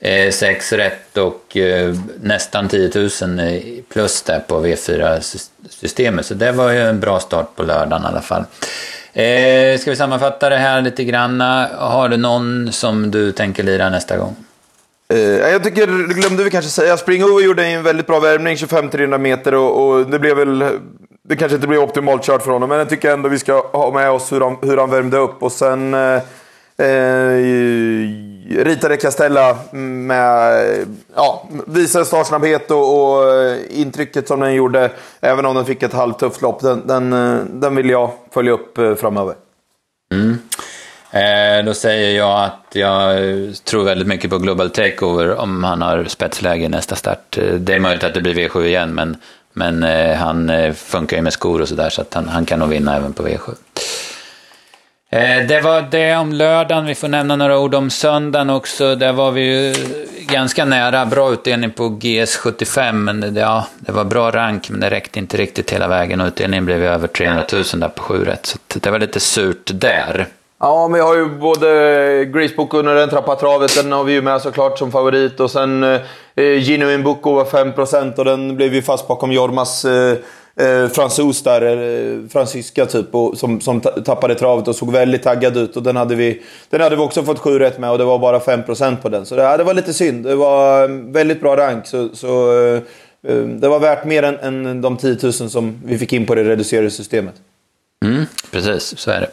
eh, 0.00 0.30
sex 0.30 0.72
rätt 0.72 1.16
och 1.16 1.56
eh, 1.56 1.94
nästan 2.20 2.68
10 2.68 2.90
000 2.94 3.10
plus 3.92 4.22
där 4.22 4.38
på 4.38 4.66
V4-systemet. 4.66 6.26
Så 6.26 6.34
det 6.34 6.52
var 6.52 6.70
ju 6.70 6.80
en 6.80 7.00
bra 7.00 7.20
start 7.20 7.56
på 7.56 7.62
lördagen 7.62 8.04
i 8.04 8.06
alla 8.06 8.20
fall. 8.20 8.44
ska 9.78 9.90
vi 9.90 9.96
sammanfatta 9.96 10.48
det 10.48 10.56
här 10.56 10.82
lite 10.82 11.04
grann? 11.04 11.40
Har 11.76 12.08
du 12.08 12.16
någon 12.16 12.72
som 12.72 13.10
du 13.10 13.32
tänker 13.32 13.62
lira 13.62 13.90
nästa 13.90 14.16
gång? 14.16 14.43
Uh, 15.14 15.20
jag 15.20 15.64
tycker, 15.64 15.86
det 15.86 16.14
glömde 16.14 16.44
vi 16.44 16.50
kanske 16.50 16.70
säga, 16.70 16.96
Springover 16.96 17.42
gjorde 17.42 17.66
en 17.66 17.82
väldigt 17.82 18.06
bra 18.06 18.20
värmning, 18.20 18.54
25-300 18.54 19.18
meter 19.18 19.54
och, 19.54 19.86
och, 19.86 20.06
det 20.06 20.18
blev 20.18 20.36
väl, 20.36 20.64
det 21.28 21.36
kanske 21.36 21.54
inte 21.54 21.68
blev 21.68 21.80
optimalt 21.80 22.22
kört 22.22 22.42
för 22.42 22.50
honom, 22.50 22.68
men 22.68 22.78
jag 22.78 22.88
tycker 22.88 23.12
ändå 23.12 23.28
vi 23.28 23.38
ska 23.38 23.66
ha 23.72 23.90
med 23.90 24.10
oss 24.10 24.32
hur 24.32 24.40
han, 24.40 24.56
hur 24.62 24.76
han 24.76 24.90
värmde 24.90 25.16
upp. 25.16 25.42
Och 25.42 25.52
sen 25.52 25.94
uh, 25.94 26.20
uh, 26.80 28.08
ritade 28.64 28.96
Castella 28.96 29.56
med, 29.72 30.66
ja, 31.14 31.48
visade 31.66 32.04
startsnabbhet 32.04 32.70
och, 32.70 33.02
och 33.02 33.22
intrycket 33.68 34.28
som 34.28 34.40
den 34.40 34.54
gjorde, 34.54 34.90
även 35.20 35.46
om 35.46 35.54
den 35.54 35.64
fick 35.64 35.82
ett 35.82 35.92
halvtufft 35.92 36.42
lopp. 36.42 36.60
Den, 36.60 36.86
den, 36.86 37.10
den 37.60 37.76
vill 37.76 37.90
jag 37.90 38.10
följa 38.30 38.52
upp 38.52 38.78
framöver. 39.00 39.34
Mm. 40.12 40.38
Eh, 41.14 41.64
då 41.64 41.74
säger 41.74 42.18
jag 42.18 42.44
att 42.44 42.66
jag 42.72 43.16
tror 43.64 43.84
väldigt 43.84 44.08
mycket 44.08 44.30
på 44.30 44.38
Global 44.38 44.70
Takeover 44.70 45.36
om 45.36 45.64
han 45.64 45.82
har 45.82 46.04
spetsläge 46.04 46.64
i 46.64 46.68
nästa 46.68 46.96
start. 46.96 47.38
Eh, 47.38 47.54
det 47.54 47.74
är 47.74 47.80
möjligt 47.80 48.04
att 48.04 48.14
det 48.14 48.20
blir 48.20 48.34
V7 48.34 48.64
igen, 48.64 48.94
men, 48.94 49.16
men 49.52 49.82
eh, 49.82 50.16
han 50.16 50.50
eh, 50.50 50.72
funkar 50.72 51.16
ju 51.16 51.22
med 51.22 51.32
skor 51.32 51.60
och 51.60 51.68
sådär 51.68 51.90
så 51.90 52.00
att 52.00 52.14
han, 52.14 52.28
han 52.28 52.44
kan 52.46 52.58
nog 52.58 52.68
vinna 52.68 52.96
även 52.96 53.12
på 53.12 53.22
V7. 53.22 53.54
Eh, 55.10 55.46
det 55.46 55.60
var 55.60 55.82
det 55.90 56.16
om 56.16 56.32
lördagen. 56.32 56.86
Vi 56.86 56.94
får 56.94 57.08
nämna 57.08 57.36
några 57.36 57.58
ord 57.58 57.74
om 57.74 57.90
söndagen 57.90 58.50
också. 58.50 58.94
Där 58.94 59.12
var 59.12 59.30
vi 59.30 59.40
ju 59.40 59.74
ganska 60.26 60.64
nära. 60.64 61.06
Bra 61.06 61.32
utdelning 61.32 61.70
på 61.70 61.88
GS75. 61.88 62.92
Men 62.92 63.34
det, 63.34 63.40
ja, 63.40 63.66
det 63.78 63.92
var 63.92 64.04
bra 64.04 64.30
rank, 64.30 64.70
men 64.70 64.80
det 64.80 64.90
räckte 64.90 65.18
inte 65.18 65.36
riktigt 65.36 65.70
hela 65.70 65.88
vägen. 65.88 66.20
Och 66.20 66.26
utdelningen 66.26 66.64
blev 66.64 66.84
över 66.84 67.08
300 67.08 67.44
000 67.52 67.64
där 67.74 67.88
på 67.88 68.02
7 68.02 68.24
rätt. 68.24 68.46
Så 68.46 68.78
det 68.78 68.90
var 68.90 68.98
lite 68.98 69.20
surt 69.20 69.70
där. 69.72 70.28
Ja, 70.60 70.88
men 70.88 71.00
jag 71.00 71.06
har 71.06 71.16
ju 71.16 71.28
både 71.28 71.66
Greasebook 72.24 72.74
under 72.74 72.94
den 72.94 73.10
trappa 73.10 73.36
travet, 73.36 73.74
den 73.76 73.92
har 73.92 74.04
vi 74.04 74.12
ju 74.12 74.22
med 74.22 74.40
såklart 74.40 74.78
som 74.78 74.92
favorit. 74.92 75.40
Och 75.40 75.50
sen 75.50 75.82
eh, 75.82 76.00
eh 76.34 76.60
Genuine 76.60 77.02
Book 77.02 77.24
var 77.24 77.44
5% 77.44 78.18
och 78.18 78.24
den 78.24 78.56
blev 78.56 78.74
ju 78.74 78.82
fast 78.82 79.08
bakom 79.08 79.32
Jormas 79.32 79.84
eh, 79.84 80.16
eh, 80.56 80.88
fransos 80.88 81.42
där, 81.42 81.62
eh, 81.62 82.28
fransyska 82.28 82.86
typ, 82.86 83.14
och, 83.14 83.38
som, 83.38 83.60
som 83.60 83.80
tappade 83.80 84.34
travet 84.34 84.68
och 84.68 84.76
såg 84.76 84.92
väldigt 84.92 85.22
taggad 85.22 85.56
ut. 85.56 85.76
Och 85.76 85.82
den 85.82 85.96
hade 85.96 86.14
vi, 86.14 86.42
den 86.70 86.80
hade 86.80 86.96
vi 86.96 87.02
också 87.02 87.22
fått 87.22 87.38
7 87.38 87.58
rätt 87.58 87.78
med 87.78 87.90
och 87.90 87.98
det 87.98 88.04
var 88.04 88.18
bara 88.18 88.38
5% 88.38 88.96
på 88.96 89.08
den. 89.08 89.26
Så 89.26 89.36
det, 89.36 89.56
det 89.56 89.64
var 89.64 89.74
lite 89.74 89.94
synd. 89.94 90.24
Det 90.24 90.34
var 90.34 90.82
eh, 90.82 90.88
väldigt 90.90 91.40
bra 91.40 91.56
rank. 91.56 91.86
Så, 91.86 92.08
så 92.12 92.62
eh, 92.66 92.82
eh, 93.28 93.36
det 93.36 93.68
var 93.68 93.80
värt 93.80 94.04
mer 94.04 94.22
än, 94.22 94.66
än 94.66 94.80
de 94.82 94.96
10 94.96 95.18
000 95.22 95.32
som 95.32 95.80
vi 95.84 95.98
fick 95.98 96.12
in 96.12 96.26
på 96.26 96.34
det 96.34 96.44
reducerade 96.44 96.90
systemet. 96.90 97.34
Mm, 98.04 98.24
precis, 98.50 98.98
så 98.98 99.10
är 99.10 99.20
det. 99.20 99.28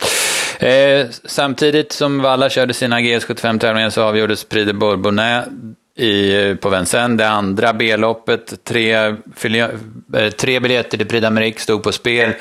Eh, 0.61 1.07
samtidigt 1.23 1.91
som 1.91 2.21
Valla 2.21 2.49
körde 2.49 2.73
sina 2.73 2.99
GS75-tävlingar 2.99 3.89
så 3.89 4.03
avgjordes 4.03 4.43
Prix 4.43 4.67
de 4.67 4.73
Bourbonnais 4.73 5.45
i, 5.95 6.49
eh, 6.49 6.55
på 6.55 6.69
Vincennes, 6.69 7.17
det 7.17 7.29
andra 7.29 7.73
B-loppet. 7.73 8.63
Tre, 8.63 8.93
eh, 8.93 10.29
tre 10.37 10.59
biljetter 10.59 10.97
till 10.97 11.07
Prix 11.07 11.25
d'Amérique 11.25 11.59
stod 11.59 11.83
på 11.83 11.91
spel. 11.91 12.33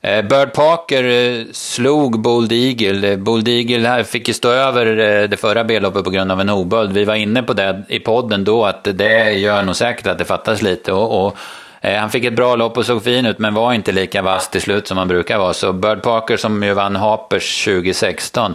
Eh, 0.00 0.22
Bird 0.22 0.52
Parker 0.52 1.04
eh, 1.04 1.44
slog 1.52 2.20
Bold 2.20 2.52
Eagle. 2.52 3.12
Eh, 3.12 3.18
Bold 3.18 3.48
Eagle 3.48 3.88
här 3.88 4.02
fick 4.02 4.28
ju 4.28 4.34
stå 4.34 4.50
över 4.50 4.86
det 5.28 5.36
förra 5.36 5.64
B-loppet 5.64 6.04
på 6.04 6.10
grund 6.10 6.32
av 6.32 6.40
en 6.40 6.50
oböld. 6.50 6.92
Vi 6.92 7.04
var 7.04 7.14
inne 7.14 7.42
på 7.42 7.52
det 7.52 7.82
i 7.88 7.98
podden 7.98 8.44
då, 8.44 8.64
att 8.64 8.84
det 8.84 9.32
gör 9.32 9.62
nog 9.62 9.76
säkert 9.76 10.06
att 10.06 10.18
det 10.18 10.24
fattas 10.24 10.62
lite. 10.62 10.92
och, 10.92 11.26
och 11.26 11.36
Eh, 11.84 12.00
han 12.00 12.10
fick 12.10 12.24
ett 12.24 12.36
bra 12.36 12.56
lopp 12.56 12.76
och 12.76 12.86
såg 12.86 13.04
fin 13.04 13.26
ut, 13.26 13.38
men 13.38 13.54
var 13.54 13.72
inte 13.72 13.92
lika 13.92 14.22
vass 14.22 14.50
till 14.50 14.60
slut 14.60 14.88
som 14.88 14.98
han 14.98 15.08
brukar 15.08 15.38
vara. 15.38 15.52
Så 15.52 15.72
Bird 15.72 16.02
Parker, 16.02 16.36
som 16.36 16.62
ju 16.62 16.72
vann 16.72 16.96
Hapers 16.96 17.64
2016, 17.64 18.54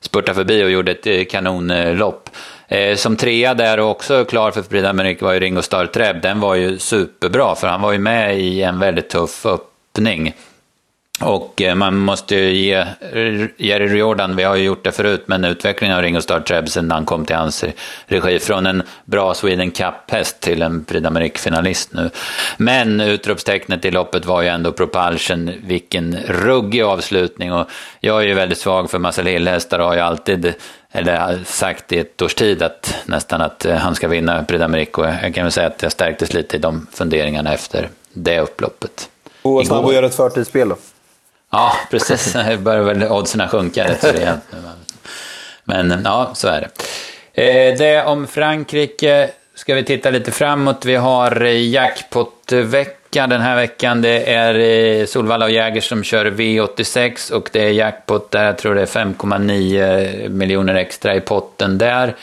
spurtade 0.00 0.34
förbi 0.34 0.64
och 0.64 0.70
gjorde 0.70 0.92
ett 0.92 1.06
eh, 1.06 1.24
kanonlopp. 1.24 2.30
Eh, 2.68 2.96
som 2.96 3.16
trea 3.16 3.54
där 3.54 3.80
och 3.80 3.90
också 3.90 4.24
klar 4.24 4.50
för 4.50 4.62
Prix 4.62 4.84
d'Amérique 4.84 5.24
var 5.24 5.32
ju 5.32 5.40
Ringo 5.40 5.62
Starr 5.62 5.86
Treb. 5.86 6.22
Den 6.22 6.40
var 6.40 6.54
ju 6.54 6.78
superbra, 6.78 7.54
för 7.54 7.68
han 7.68 7.80
var 7.80 7.92
ju 7.92 7.98
med 7.98 8.38
i 8.38 8.62
en 8.62 8.78
väldigt 8.78 9.08
tuff 9.08 9.46
öppning. 9.46 10.34
Och 11.20 11.62
eh, 11.62 11.74
man 11.74 11.96
måste 11.96 12.34
ju 12.34 12.50
ge 12.50 12.86
Jerry 13.56 13.98
Jordan, 13.98 14.36
vi 14.36 14.42
har 14.42 14.56
ju 14.56 14.64
gjort 14.64 14.84
det 14.84 14.92
förut, 14.92 15.24
men 15.26 15.44
utvecklingen 15.44 15.96
av 15.96 16.02
Ringo 16.02 16.20
Starr 16.20 16.40
Trebsen 16.40 16.88
när 16.88 16.94
han 16.94 17.04
kom 17.04 17.24
till 17.24 17.36
hans 17.36 17.64
regi, 18.06 18.38
från 18.38 18.66
en 18.66 18.82
bra 19.04 19.34
Sweden 19.34 19.70
Cup-häst 19.70 20.40
till 20.40 20.62
en 20.62 20.84
Prix 20.84 21.06
d'Amérique-finalist 21.06 21.88
nu. 21.90 22.10
Men 22.56 23.00
utropstecknet 23.00 23.84
i 23.84 23.90
loppet 23.90 24.26
var 24.26 24.42
ju 24.42 24.48
ändå 24.48 24.72
Propulsion, 24.72 25.52
vilken 25.62 26.16
ruggig 26.28 26.82
avslutning. 26.82 27.52
Och 27.52 27.70
jag 28.00 28.22
är 28.22 28.26
ju 28.26 28.34
väldigt 28.34 28.58
svag 28.58 28.90
för 28.90 28.98
Marcel 28.98 29.26
Hill-hästar 29.26 29.78
och 29.78 29.86
har 29.86 29.94
ju 29.94 30.00
alltid 30.00 30.54
eller 30.92 31.44
sagt 31.44 31.92
i 31.92 31.98
ett 31.98 32.22
års 32.22 32.34
tid 32.34 32.62
att 32.62 32.94
nästan 33.06 33.40
att 33.40 33.64
eh, 33.64 33.74
han 33.74 33.94
ska 33.94 34.08
vinna 34.08 34.44
Prix 34.44 34.62
d'Amérique. 34.62 34.98
Och 34.98 35.06
jag 35.24 35.34
kan 35.34 35.44
väl 35.44 35.52
säga 35.52 35.66
att 35.66 35.82
jag 35.82 35.92
stärktes 35.92 36.34
lite 36.34 36.56
i 36.56 36.58
de 36.58 36.86
funderingarna 36.92 37.54
efter 37.54 37.88
det 38.12 38.40
upploppet. 38.40 39.08
Och 39.42 39.66
snabb 39.66 39.84
att 39.84 39.94
göra 39.94 40.06
ett 40.06 40.14
förtidsspel 40.14 40.68
då? 40.68 40.76
Ja, 41.50 41.72
precis. 41.90 42.34
Nu 42.48 42.56
börjar 42.56 42.82
väl 42.82 43.02
oddsen 43.02 43.48
sjunka 43.48 43.84
rätt 43.84 44.04
rejält. 44.04 44.40
Men 45.64 46.02
ja, 46.04 46.30
så 46.34 46.48
är 46.48 46.60
det. 46.60 46.68
Eh, 47.42 47.78
det 47.78 48.04
om 48.04 48.26
Frankrike 48.26 49.30
ska 49.54 49.74
vi 49.74 49.84
titta 49.84 50.10
lite 50.10 50.32
framåt. 50.32 50.84
Vi 50.84 50.94
har 50.94 51.42
eh, 51.42 51.68
jackpot-vecka 51.68 53.26
den 53.26 53.40
här 53.40 53.56
veckan. 53.56 54.02
Det 54.02 54.32
är 54.32 54.54
eh, 54.54 55.06
Solvalla 55.06 55.44
och 55.44 55.50
Jäger 55.50 55.80
som 55.80 56.04
kör 56.04 56.26
V86 56.26 57.32
och 57.32 57.48
det 57.52 57.60
är 57.60 57.70
jackpot 57.70 58.30
där. 58.30 58.44
Jag 58.44 58.58
tror 58.58 58.74
det 58.74 58.82
är 58.82 58.86
5,9 58.86 60.28
miljoner 60.28 60.74
extra 60.74 61.14
i 61.14 61.20
potten 61.20 61.78
där. 61.78 62.14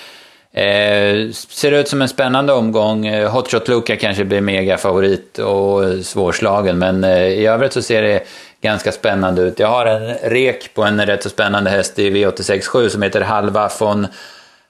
Eh, 0.54 1.32
ser 1.32 1.72
ut 1.72 1.88
som 1.88 2.02
en 2.02 2.10
spännande 2.10 2.54
omgång. 2.54 3.24
Hotshot 3.26 3.68
Luka 3.68 3.96
kanske 3.96 4.24
blir 4.24 4.42
megafavorit 4.42 5.40
och 5.40 6.06
svårslagen, 6.06 6.78
men 6.78 7.04
eh, 7.04 7.28
i 7.28 7.46
övrigt 7.46 7.74
så 7.74 7.82
ser 7.82 8.02
det 8.02 8.24
ganska 8.64 8.92
spännande 8.92 9.42
ut. 9.42 9.60
Jag 9.60 9.68
har 9.68 9.86
en 9.86 10.14
rek 10.14 10.74
på 10.74 10.84
en 10.84 11.06
rätt 11.06 11.24
så 11.24 11.30
spännande 11.30 11.70
häst 11.70 12.00
i 12.00 12.10
V867 12.10 12.90
som 12.90 13.02
heter 13.02 13.22
Halva 13.22 13.70
von 13.80 14.08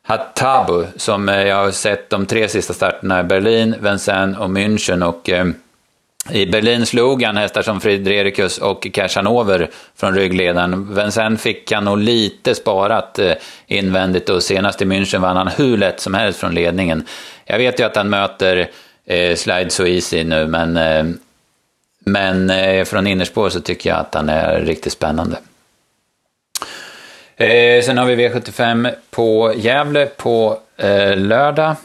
Hattabu 0.03 0.85
som 0.95 1.29
eh, 1.29 1.47
jag 1.47 1.55
har 1.55 1.71
sett 1.71 2.09
de 2.09 2.25
tre 2.25 2.47
sista 2.47 2.73
starterna 2.73 3.19
i 3.19 3.23
Berlin, 3.23 3.75
Vincennes 3.81 4.37
och 4.37 4.49
München. 4.49 5.03
Och, 5.03 5.29
eh, 5.29 5.45
i 6.31 6.45
Berlin 6.45 6.85
slog 6.85 7.23
han 7.23 7.37
hästar 7.37 7.61
som 7.61 7.81
Fredrikus 7.81 8.57
och 8.57 8.87
Cashanover 8.93 9.69
från 9.95 10.15
ryggledaren. 10.15 10.95
Vincennes 10.95 11.41
fick 11.41 11.71
han 11.71 11.85
nog 11.85 11.97
lite 11.97 12.55
sparat 12.55 13.19
eh, 13.19 13.33
invändigt 13.67 14.29
och 14.29 14.43
senast 14.43 14.81
i 14.81 14.85
München 14.85 15.19
vann 15.19 15.37
han 15.37 15.47
hur 15.47 15.77
lätt 15.77 15.99
som 15.99 16.13
helst 16.13 16.39
från 16.39 16.53
ledningen. 16.53 17.05
Jag 17.45 17.57
vet 17.57 17.79
ju 17.79 17.83
att 17.83 17.95
han 17.95 18.09
möter 18.09 18.69
eh, 19.05 19.35
Slide 19.35 19.69
So 19.69 19.85
Easy 19.85 20.23
nu, 20.23 20.47
men 20.47 20.77
eh, 20.77 21.15
men 22.05 22.49
eh, 22.49 22.85
från 22.85 23.07
innerspår 23.07 23.49
så 23.49 23.59
tycker 23.59 23.89
jag 23.89 23.99
att 23.99 24.15
han 24.15 24.29
är 24.29 24.59
riktigt 24.59 24.93
spännande. 24.93 25.37
Eh, 27.35 27.83
sen 27.83 27.97
har 27.97 28.05
vi 28.05 28.15
V75 28.29 28.91
på 29.11 29.53
Gävle 29.55 30.05
på 30.05 30.57
eh, 30.77 31.17
lördag. 31.17 31.75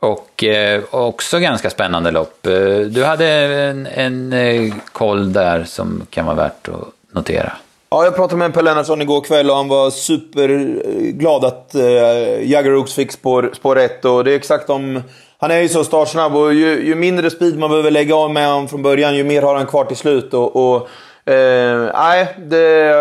Och 0.00 0.44
eh, 0.44 0.82
också 0.90 1.38
ganska 1.38 1.70
spännande 1.70 2.10
lopp. 2.10 2.46
Eh, 2.46 2.80
du 2.80 3.04
hade 3.04 3.26
en, 3.26 3.86
en 3.86 4.32
eh, 4.32 4.74
koll 4.92 5.32
där 5.32 5.64
som 5.64 6.06
kan 6.10 6.26
vara 6.26 6.36
värt 6.36 6.68
att 6.68 7.14
notera. 7.14 7.52
Ja, 7.90 8.04
jag 8.04 8.16
pratade 8.16 8.38
med 8.38 8.54
Per 8.54 8.62
Lennartsson 8.62 9.02
igår 9.02 9.20
kväll 9.20 9.50
och 9.50 9.56
han 9.56 9.68
var 9.68 9.90
superglad 9.90 11.44
att 11.44 11.74
eh, 11.74 12.50
Jagger 12.50 12.86
fick 12.86 13.12
spår, 13.12 13.50
spår 13.54 13.78
1. 13.78 14.04
Och 14.04 14.24
det 14.24 14.32
är 14.32 14.36
exakt 14.36 14.70
om 14.70 15.02
han 15.40 15.50
är 15.50 15.60
ju 15.60 15.68
så 15.68 15.84
startsnabb 15.84 16.36
och 16.36 16.54
ju, 16.54 16.84
ju, 16.84 16.94
mindre 16.94 17.30
speed 17.30 17.58
man 17.58 17.70
behöver 17.70 17.90
lägga 17.90 18.14
av 18.14 18.30
med 18.32 18.46
honom 18.48 18.68
från 18.68 18.82
början, 18.82 19.16
ju 19.16 19.24
mer 19.24 19.42
har 19.42 19.54
han 19.54 19.66
kvar 19.66 19.84
till 19.84 19.96
slut. 19.96 20.34
Och, 20.34 20.56
och 20.56 20.88
eh, 21.32 21.90
nej, 21.94 22.36
det, 22.38 22.94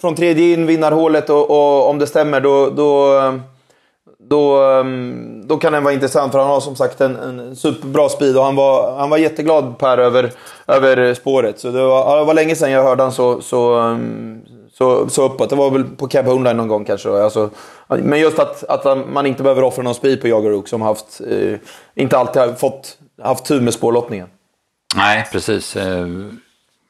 från 0.00 0.14
tredje 0.14 0.52
in, 0.52 0.66
vinnarhålet 0.66 1.30
och, 1.30 1.50
och 1.50 1.90
om 1.90 1.98
det 1.98 2.06
stämmer 2.06 2.40
då, 2.40 2.70
då, 2.70 3.20
då, 4.18 4.70
eh, 4.70 4.84
då 5.44 5.56
kan 5.56 5.72
den 5.72 5.84
vara 5.84 5.94
intressant 5.94 6.32
för 6.32 6.38
han 6.38 6.48
har 6.48 6.60
som 6.60 6.76
sagt 6.76 7.00
en, 7.00 7.16
en 7.16 7.56
superbra 7.56 8.08
speed 8.08 8.36
och 8.36 8.44
han 8.44 8.56
var, 8.56 8.96
han 8.96 9.10
var 9.10 9.18
jätteglad 9.18 9.78
Per 9.78 9.98
över, 9.98 10.32
över 10.66 11.14
spåret. 11.14 11.60
Så 11.60 11.70
det 11.70 11.82
var, 11.82 12.18
det 12.18 12.24
var 12.24 12.34
länge 12.34 12.54
sedan 12.54 12.70
jag 12.70 12.82
hörde 12.82 13.02
han 13.02 13.12
så, 13.12 13.40
så, 13.40 13.78
eh, 13.78 13.96
så, 14.78 15.08
så 15.08 15.24
uppåt. 15.24 15.50
Det 15.50 15.56
var 15.56 15.70
väl 15.70 15.84
på 15.84 16.08
Cab 16.08 16.26
Homeline 16.26 16.56
någon 16.56 16.68
gång 16.68 16.84
kanske. 16.84 17.10
Alltså, 17.10 17.50
men 17.88 18.20
just 18.20 18.38
att, 18.38 18.64
att 18.64 19.08
man 19.08 19.26
inte 19.26 19.42
behöver 19.42 19.62
offra 19.62 19.82
någon 19.82 19.94
speed 19.94 20.20
på 20.20 20.28
Jagaruk 20.28 20.68
som 20.68 20.82
haft, 20.82 21.20
eh, 21.30 21.58
inte 21.94 22.18
alltid 22.18 22.42
har 22.42 22.52
fått, 22.52 22.98
haft 23.22 23.44
tur 23.44 23.60
med 23.60 23.74
spårlottningen. 23.74 24.28
Nej, 24.96 25.28
precis. 25.32 25.76
Eh, 25.76 26.06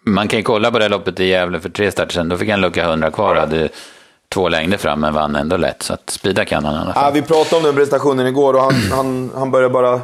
man 0.05 0.29
kan 0.29 0.39
ju 0.39 0.43
kolla 0.43 0.71
på 0.71 0.79
det 0.79 0.89
loppet 0.89 1.21
i 1.21 1.25
Gävle 1.25 1.61
för 1.61 1.69
tre 1.69 1.91
starter 1.91 2.13
sedan. 2.13 2.29
Då 2.29 2.37
fick 2.37 2.51
han 2.51 2.61
lucka 2.61 2.85
100 2.85 3.11
kvar 3.11 3.35
och 3.35 3.41
hade 3.41 3.69
två 4.29 4.49
längder 4.49 4.79
fram, 4.79 5.01
men 5.01 5.15
vann 5.15 5.37
ändå 5.37 5.57
lätt. 5.57 5.83
Så 5.83 5.95
att 5.95 6.11
speeda 6.11 6.45
kan 6.45 6.65
han 6.65 6.75
i 6.75 6.79
alla 6.79 6.93
fall. 6.93 7.05
Ja, 7.05 7.11
vi 7.11 7.23
pratade 7.23 7.57
om 7.57 7.63
den 7.63 7.75
prestationen 7.75 8.27
igår 8.27 8.55
och 8.55 8.61
han, 8.61 8.75
han, 8.93 9.31
han 9.35 9.51
började 9.51 9.73
bara 9.73 9.95
eh, 9.95 10.01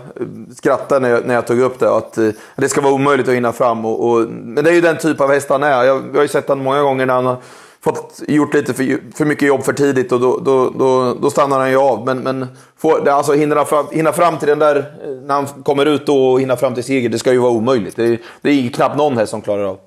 skratta 0.56 0.98
när 0.98 1.10
jag, 1.10 1.26
när 1.26 1.34
jag 1.34 1.46
tog 1.46 1.60
upp 1.60 1.78
det. 1.78 1.96
Att 1.96 2.18
eh, 2.18 2.28
det 2.56 2.68
ska 2.68 2.80
vara 2.80 2.92
omöjligt 2.92 3.28
att 3.28 3.34
hinna 3.34 3.52
fram. 3.52 3.84
Och, 3.84 4.10
och, 4.10 4.28
men 4.28 4.64
det 4.64 4.70
är 4.70 4.74
ju 4.74 4.80
den 4.80 4.98
typ 4.98 5.20
av 5.20 5.30
häst 5.30 5.48
han 5.48 5.62
är. 5.62 5.84
Jag, 5.84 6.02
jag 6.10 6.14
har 6.14 6.22
ju 6.22 6.28
sett 6.28 6.48
honom 6.48 6.64
många 6.64 6.82
gånger 6.82 7.06
när 7.06 7.14
han 7.14 7.26
har 7.26 7.36
fått 7.84 8.22
gjort 8.28 8.54
lite 8.54 8.74
för, 8.74 9.16
för 9.16 9.24
mycket 9.24 9.48
jobb 9.48 9.64
för 9.64 9.72
tidigt 9.72 10.12
och 10.12 10.20
då, 10.20 10.38
då, 10.38 10.70
då, 10.70 11.14
då 11.14 11.30
stannar 11.30 11.58
han 11.58 11.70
ju 11.70 11.76
av. 11.76 12.06
Men, 12.06 12.18
men 12.18 12.46
får, 12.76 13.08
alltså, 13.08 13.32
hinna, 13.32 13.64
fram, 13.64 13.86
hinna 13.92 14.12
fram 14.12 14.38
till 14.38 14.48
den 14.48 14.58
där, 14.58 14.76
eh, 14.76 15.10
när 15.10 15.34
han 15.34 15.46
kommer 15.46 15.86
ut 15.86 16.08
och 16.08 16.40
hinna 16.40 16.56
fram 16.56 16.74
till 16.74 16.84
seger, 16.84 17.08
det 17.08 17.18
ska 17.18 17.32
ju 17.32 17.38
vara 17.38 17.52
omöjligt. 17.52 17.96
Det, 17.96 18.18
det 18.40 18.50
är 18.50 18.70
knappt 18.70 18.96
någon 18.96 19.16
häst 19.16 19.30
som 19.30 19.42
klarar 19.42 19.64
av. 19.64 19.78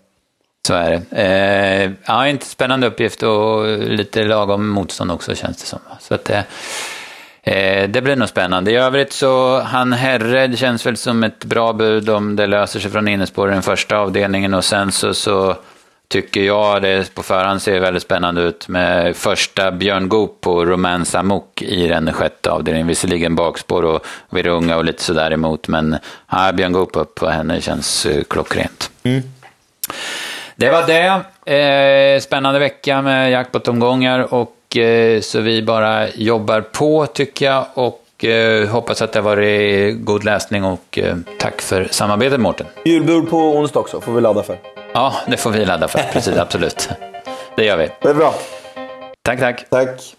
Så 0.68 0.74
är 0.74 0.92
det. 1.10 1.22
Eh, 1.22 1.92
ja, 2.06 2.28
inte 2.28 2.46
spännande 2.46 2.88
uppgift 2.88 3.24
och 3.24 3.68
lite 3.78 4.24
lagom 4.24 4.68
motstånd 4.68 5.12
också 5.12 5.36
känns 5.36 5.58
det 5.58 5.66
som. 5.66 5.80
Så 6.00 6.16
att, 6.16 6.30
eh, 6.30 6.42
eh, 7.44 7.90
det 7.90 8.02
blir 8.02 8.16
nog 8.16 8.30
spännande. 8.30 8.72
I 8.72 8.76
övrigt 8.76 9.14
så, 9.14 9.60
han 9.60 9.94
herre, 9.94 10.48
det 10.48 10.58
känns 10.58 10.86
väl 10.86 10.98
som 10.98 11.24
ett 11.24 11.46
bra 11.46 11.74
bud 11.74 12.10
om 12.10 12.36
det 12.36 12.48
löser 12.48 12.80
sig 12.80 12.92
från 12.92 13.08
innerspår 13.08 13.50
i 13.50 13.54
den 13.54 13.62
första 13.62 13.98
avdelningen 13.98 14.54
och 14.54 14.66
sen 14.66 14.92
så, 14.92 15.14
så 15.14 15.56
tycker 16.08 16.42
jag 16.42 16.82
det 16.82 17.16
på 17.16 17.24
förhand 17.24 17.62
ser 17.62 17.80
väldigt 17.80 18.04
spännande 18.04 18.42
ut 18.42 18.68
med 18.68 19.16
första 19.16 19.72
Björn 19.72 20.10
Goop 20.10 20.42
på 20.42 20.66
Romansa 20.66 21.20
Amok 21.20 21.62
i 21.62 21.88
den 21.88 22.14
sjätte 22.14 22.52
avdelningen. 22.52 22.88
Visserligen 22.88 23.36
bakspår 23.36 23.86
och 23.86 24.06
Virunga 24.30 24.78
och 24.78 24.86
lite 24.86 25.04
sådär 25.04 25.32
emot, 25.32 25.68
men 25.68 25.98
ja, 26.32 26.52
Björn 26.52 26.72
Goop 26.72 26.98
upp 26.98 27.16
på 27.16 27.30
henne 27.30 27.62
känns 27.62 28.06
uh, 28.06 28.24
klockrent. 28.24 28.92
Mm. 29.04 29.22
Det 30.56 30.70
var 30.70 30.84
det. 30.88 31.22
Eh, 31.56 32.20
spännande 32.20 32.60
vecka 32.60 33.02
med 33.02 33.32
jackpot-omgångar 33.32 34.34
och 34.34 34.78
eh, 34.78 35.22
så 35.22 35.40
vi 35.40 35.62
bara 35.62 36.10
jobbar 36.10 36.62
på 36.62 37.06
tycker 37.06 37.46
jag 37.46 37.66
och 37.74 38.26
eh, 38.26 38.68
hoppas 38.68 39.02
att 39.02 39.14
det 39.14 39.20
har 39.20 39.24
varit 39.24 40.06
god 40.06 40.24
läsning 40.24 40.64
och 40.64 41.00
eh, 41.00 41.16
tack 41.40 41.62
för 41.62 41.88
samarbetet 41.92 42.40
Mårten. 42.40 42.68
Julbord 42.86 43.30
på 43.30 43.38
onsdag 43.38 43.80
också, 43.80 44.02
får 44.02 44.14
vi 44.14 44.22
ladda 44.22 44.44
för. 44.44 44.85
Ja, 44.96 45.14
det 45.28 45.38
får 45.38 45.52
vi 45.52 45.66
ladda 45.66 45.88
för. 45.88 46.00
Precis, 46.14 46.38
absolut. 46.38 46.90
Det 47.56 47.66
gör 47.66 47.78
vi. 47.78 47.90
Det 48.02 48.10
är 48.10 48.14
bra. 48.14 48.34
Tack, 49.22 49.40
tack. 49.40 49.66
Tack. 49.70 50.16